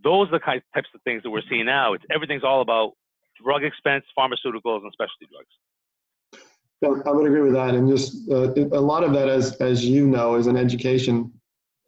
[0.03, 1.93] Those are the kind, types of things that we're seeing now.
[1.93, 2.93] It's everything's all about
[3.43, 5.53] drug expense, pharmaceuticals, and specialty drugs.
[6.81, 9.83] Yeah, I would agree with that, and just uh, a lot of that, as as
[9.83, 11.31] you know, is an education,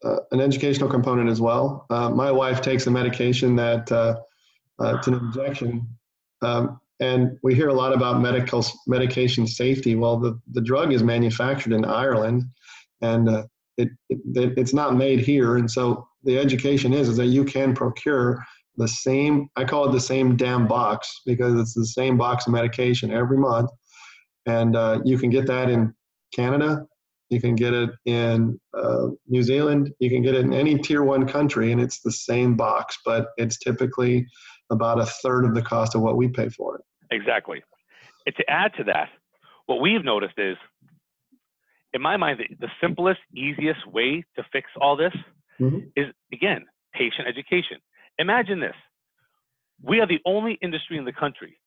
[0.03, 1.85] uh, an educational component as well.
[1.89, 4.17] Uh, my wife takes a medication that uh,
[4.81, 5.87] uh, it's an injection,
[6.41, 9.95] um, and we hear a lot about medical medication safety.
[9.95, 12.43] Well, the the drug is manufactured in Ireland,
[12.99, 13.43] and uh,
[13.77, 17.73] it, it it's not made here, and so the education is is that you can
[17.73, 18.43] procure
[18.75, 19.47] the same.
[19.55, 23.37] I call it the same damn box because it's the same box of medication every
[23.37, 23.69] month
[24.45, 25.93] and uh, you can get that in
[26.33, 26.85] Canada,
[27.29, 31.03] you can get it in uh, New Zealand, you can get it in any tier
[31.03, 34.27] one country, and it's the same box, but it's typically
[34.69, 36.81] about a third of the cost of what we pay for it.
[37.11, 37.61] Exactly.
[38.25, 39.09] And to add to that,
[39.65, 40.57] what we've noticed is,
[41.93, 45.13] in my mind, the, the simplest, easiest way to fix all this
[45.59, 45.79] mm-hmm.
[45.95, 47.77] is, again, patient education.
[48.17, 48.75] Imagine this.
[49.81, 51.60] We are the only industry in the country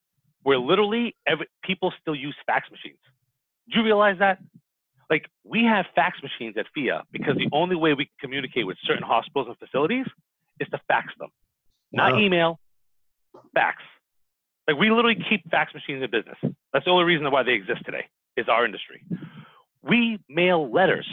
[0.45, 2.99] where literally every, people still use fax machines.
[3.71, 4.39] Do you realize that?
[5.11, 8.77] Like we have fax machines at Phia because the only way we can communicate with
[8.85, 10.07] certain hospitals and facilities
[10.61, 11.31] is to fax them,
[11.93, 12.61] not email,
[13.55, 13.83] fax.
[14.69, 16.39] Like we literally keep fax machines in business.
[16.73, 19.05] That's the only reason why they exist today is our industry.
[19.83, 21.07] We mail letters.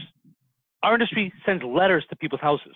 [0.84, 2.76] Our industry sends letters to people's houses.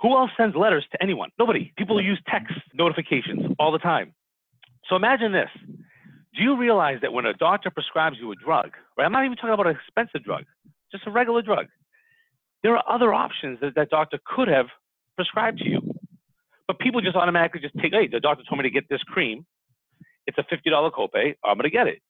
[0.00, 1.30] Who else sends letters to anyone?
[1.38, 1.72] Nobody.
[1.76, 4.14] People use text notifications all the time.
[4.88, 5.50] So imagine this.
[6.34, 9.04] Do you realize that when a doctor prescribes you a drug, right?
[9.04, 10.44] I'm not even talking about an expensive drug,
[10.92, 11.66] just a regular drug.
[12.62, 14.66] There are other options that that doctor could have
[15.16, 15.94] prescribed to you.
[16.66, 19.46] But people just automatically just take, hey, the doctor told me to get this cream.
[20.26, 21.34] It's a $50 copay.
[21.44, 22.00] I'm going to get it.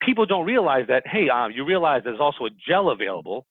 [0.00, 3.46] People don't realize that, hey, um, you realize there's also a gel available,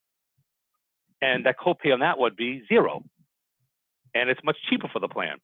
[1.21, 3.03] and that copay on that would be zero.
[4.13, 5.37] And it's much cheaper for the plan.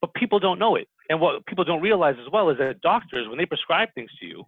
[0.00, 0.88] But people don't know it.
[1.10, 4.26] And what people don't realize as well is that doctors, when they prescribe things to
[4.26, 4.44] you,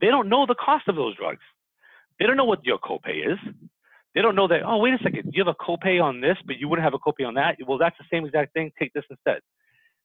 [0.00, 1.42] they don't know the cost of those drugs.
[2.18, 3.38] They don't know what your copay is.
[4.14, 6.56] They don't know that, oh, wait a second, you have a copay on this, but
[6.58, 7.56] you wouldn't have a copay on that.
[7.66, 8.72] Well, that's the same exact thing.
[8.78, 9.40] Take this instead.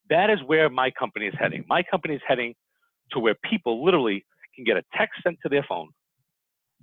[0.10, 1.64] That is where my company is heading.
[1.68, 2.54] My company is heading
[3.12, 5.89] to where people literally can get a text sent to their phone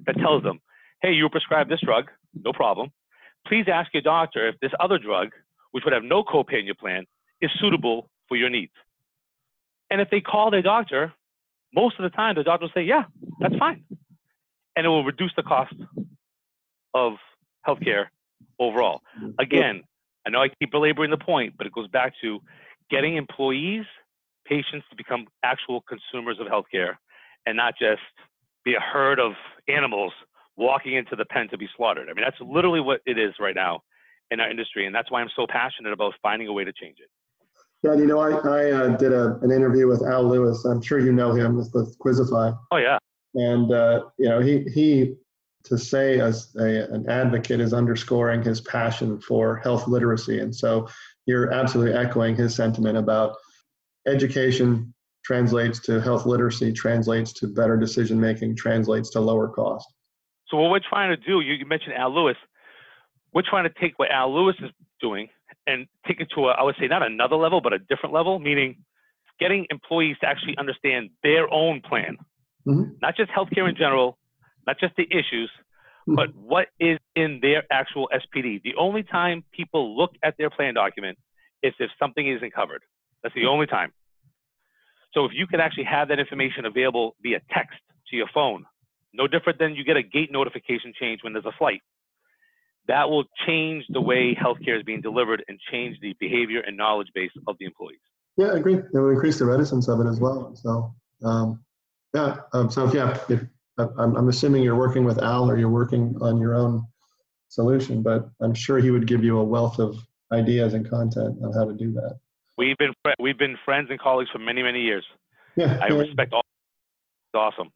[0.06, 0.60] that tells them,
[1.02, 2.90] hey, you were prescribed this drug, no problem.
[3.46, 5.28] Please ask your doctor if this other drug,
[5.72, 7.04] which would have no copay in your plan,
[7.42, 8.72] is suitable for your needs.
[9.91, 11.12] And if they call their doctor,
[11.74, 13.05] most of the time the doctor will say, yeah,
[13.41, 13.84] that's fine.
[14.76, 15.74] And it will reduce the cost
[16.95, 17.14] of
[17.66, 18.07] healthcare
[18.59, 19.03] overall.
[19.39, 19.82] Again,
[20.26, 22.41] I know I keep belaboring the point, but it goes back to
[22.91, 23.84] getting employees,
[24.47, 26.97] patients to become actual consumers of healthcare
[27.47, 28.03] and not just
[28.64, 29.32] be a herd of
[29.68, 30.12] animals
[30.57, 32.09] walking into the pen to be slaughtered.
[32.11, 33.82] I mean, that's literally what it is right now
[34.30, 34.86] in our industry.
[34.86, 37.09] And that's why I'm so passionate about finding a way to change it.
[37.82, 40.64] Yeah, you know, I, I uh, did a, an interview with Al Lewis.
[40.64, 42.58] I'm sure you know him with, with Quizzify.
[42.72, 42.98] Oh, yeah.
[43.34, 45.14] And, uh, you know, he, he
[45.64, 50.40] to say as a, an advocate is underscoring his passion for health literacy.
[50.40, 50.88] And so
[51.26, 53.36] you're absolutely echoing his sentiment about
[54.06, 54.92] education
[55.24, 59.86] translates to health literacy, translates to better decision making, translates to lower cost.
[60.48, 62.36] So what we're trying to do, you, you mentioned Al Lewis.
[63.34, 64.70] We're trying to take what Al Lewis is
[65.00, 65.28] doing
[65.68, 68.38] and take it to a, I would say not another level, but a different level,
[68.38, 68.76] meaning
[69.38, 72.16] getting employees to actually understand their own plan,
[72.66, 72.90] mm-hmm.
[73.00, 74.18] not just healthcare in general,
[74.66, 75.50] not just the issues,
[76.08, 76.16] mm-hmm.
[76.16, 78.62] but what is in their actual SPD.
[78.62, 81.18] The only time people look at their plan document
[81.62, 82.82] is if something isn't covered.
[83.22, 83.92] That's the only time.
[85.14, 87.78] So if you can actually have that information available via text
[88.10, 88.64] to your phone,
[89.12, 91.80] no different than you get a gate notification change when there's a flight.
[92.89, 97.09] That will change the way healthcare is being delivered and change the behavior and knowledge
[97.14, 98.01] base of the employees.
[98.36, 98.74] Yeah, I agree.
[98.74, 100.55] It will increase the reticence of it as well.
[100.55, 101.62] So, um,
[102.14, 102.39] yeah.
[102.55, 103.43] Um, so, if, yeah, if,
[103.78, 106.84] I'm, I'm assuming you're working with Al or you're working on your own
[107.49, 109.97] solution, but I'm sure he would give you a wealth of
[110.32, 112.18] ideas and content on how to do that.
[112.57, 115.05] We've been we've been friends and colleagues for many many years.
[115.57, 115.99] Yeah, I yeah.
[115.99, 116.43] respect all.
[117.32, 117.70] It's awesome.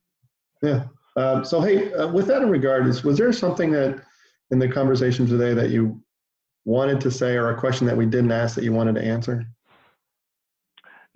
[0.63, 0.85] Yeah.
[1.17, 4.03] Um, so, hey, uh, with that in regard, is was there something that
[4.53, 6.01] in the conversation today that you
[6.65, 9.45] wanted to say, or a question that we didn't ask that you wanted to answer?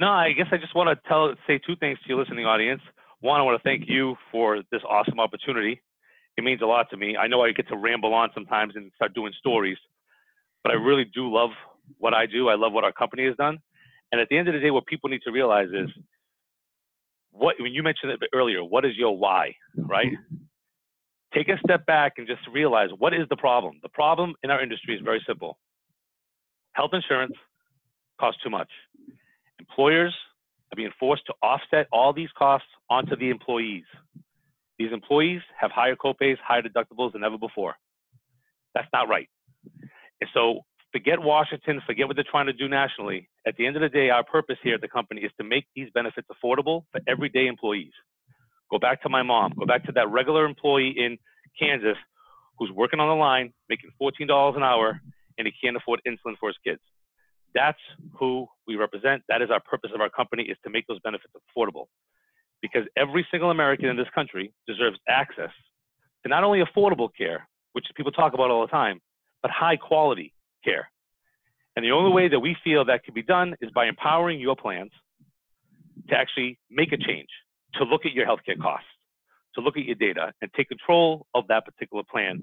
[0.01, 2.82] No, I guess I just want to tell say two things to your listening audience.
[3.20, 5.80] One, I want to thank you for this awesome opportunity.
[6.37, 7.16] It means a lot to me.
[7.16, 9.78] I know I get to ramble on sometimes and start doing stories,
[10.62, 11.51] but I really do love
[11.99, 12.49] what I do.
[12.49, 13.59] I love what our company has done.
[14.12, 15.89] And at the end of the day, what people need to realize is
[17.30, 20.12] what when you mentioned it earlier, what is your why, right?
[21.35, 23.79] Take a step back and just realize what is the problem.
[23.83, 25.59] The problem in our industry is very simple.
[26.72, 27.35] Health insurance
[28.20, 28.70] costs too much.
[29.59, 30.14] Employers
[30.72, 33.85] are being forced to offset all these costs onto the employees.
[34.79, 37.74] These employees have higher copays, higher deductibles than ever before.
[38.74, 39.29] That's not right.
[40.20, 40.61] And so
[40.93, 43.29] forget Washington, forget what they're trying to do nationally.
[43.47, 45.64] At the end of the day, our purpose here at the company is to make
[45.74, 47.93] these benefits affordable for everyday employees.
[48.71, 51.19] Go back to my mom, go back to that regular employee in
[51.59, 51.97] Kansas
[52.59, 55.01] who's working on the line, making $14 an hour,
[55.39, 56.81] and he can't afford insulin for his kids.
[57.55, 57.79] That's
[58.19, 59.23] who we represent.
[59.29, 61.87] That is our purpose of our company is to make those benefits affordable.
[62.62, 65.51] Because every single American in this country deserves access
[66.23, 69.01] to not only affordable care, which people talk about all the time,
[69.43, 70.33] but high quality
[70.64, 70.91] care.
[71.77, 74.57] And the only way that we feel that can be done is by empowering your
[74.57, 74.91] plans
[76.09, 77.29] to actually make a change,
[77.77, 78.89] to look at your healthcare costs,
[79.55, 82.43] to look at your data and take control of that particular plan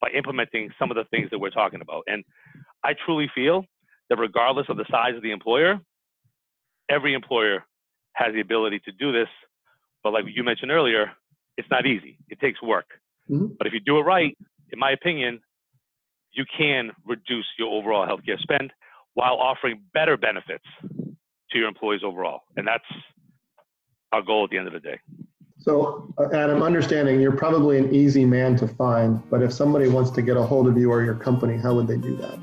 [0.00, 2.04] by implementing some of the things that we're talking about.
[2.06, 2.24] And
[2.84, 3.64] I truly feel
[4.10, 5.80] that regardless of the size of the employer,
[6.88, 7.64] every employer
[8.14, 9.28] has the ability to do this.
[10.02, 11.12] But like you mentioned earlier,
[11.56, 12.18] it's not easy.
[12.28, 12.86] It takes work.
[13.30, 13.56] Mhm.
[13.56, 14.36] But if you do it right,
[14.72, 15.40] in my opinion,
[16.32, 18.72] you can reduce your overall healthcare spend
[19.14, 22.42] while offering better benefits to your employees overall.
[22.56, 22.84] And that's
[24.12, 24.98] our goal at the end of the day.
[25.58, 30.10] So, uh, Adam, understanding you're probably an easy man to find, but if somebody wants
[30.10, 32.36] to get a hold of you or your company, how would they do that?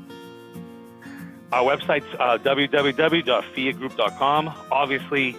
[1.52, 4.54] Our website's uh, www.PhiaGroup.com.
[4.70, 5.36] Obviously,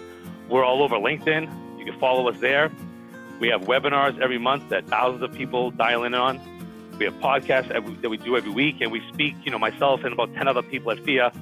[0.48, 1.78] we're all over LinkedIn.
[1.78, 2.70] You can follow us there.
[3.40, 6.40] We have webinars every month that thousands of people dial in on.
[6.98, 10.12] We have podcasts that we do every week, and we speak, you know, myself and
[10.12, 11.32] about 10 other people at Phia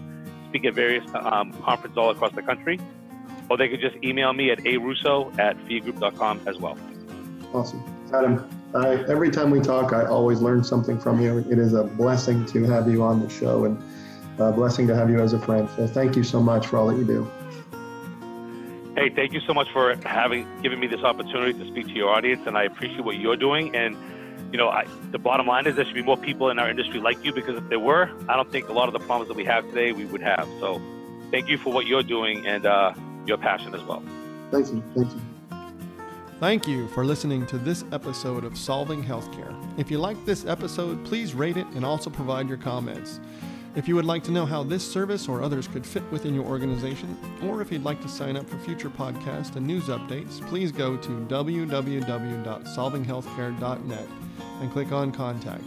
[0.48, 2.80] speak at various um, conferences all across the country.
[3.50, 6.78] Or they could just email me at arusso at PhiaGroup.com as well.
[7.52, 7.82] Awesome.
[8.14, 11.38] Adam, I, every time we talk, I always learn something from you.
[11.50, 13.82] It is a blessing to have you on the show and
[14.38, 15.68] a blessing to have you as a friend.
[15.76, 17.30] So thank you so much for all that you do.
[18.96, 22.10] Hey, thank you so much for having given me this opportunity to speak to your
[22.10, 23.74] audience, and I appreciate what you're doing.
[23.74, 23.96] And
[24.52, 27.00] you know, I, the bottom line is there should be more people in our industry
[27.00, 29.36] like you because if there were, I don't think a lot of the problems that
[29.36, 30.48] we have today we would have.
[30.58, 30.80] So,
[31.30, 32.92] thank you for what you're doing and uh,
[33.26, 34.02] your passion as well.
[34.50, 34.82] Thank you.
[34.94, 35.20] Thank you.
[36.40, 39.54] Thank you for listening to this episode of Solving Healthcare.
[39.78, 43.20] If you liked this episode, please rate it and also provide your comments.
[43.76, 46.44] If you would like to know how this service or others could fit within your
[46.44, 50.72] organization, or if you'd like to sign up for future podcasts and news updates, please
[50.72, 54.08] go to www.solvinghealthcare.net
[54.60, 55.62] and click on Contact.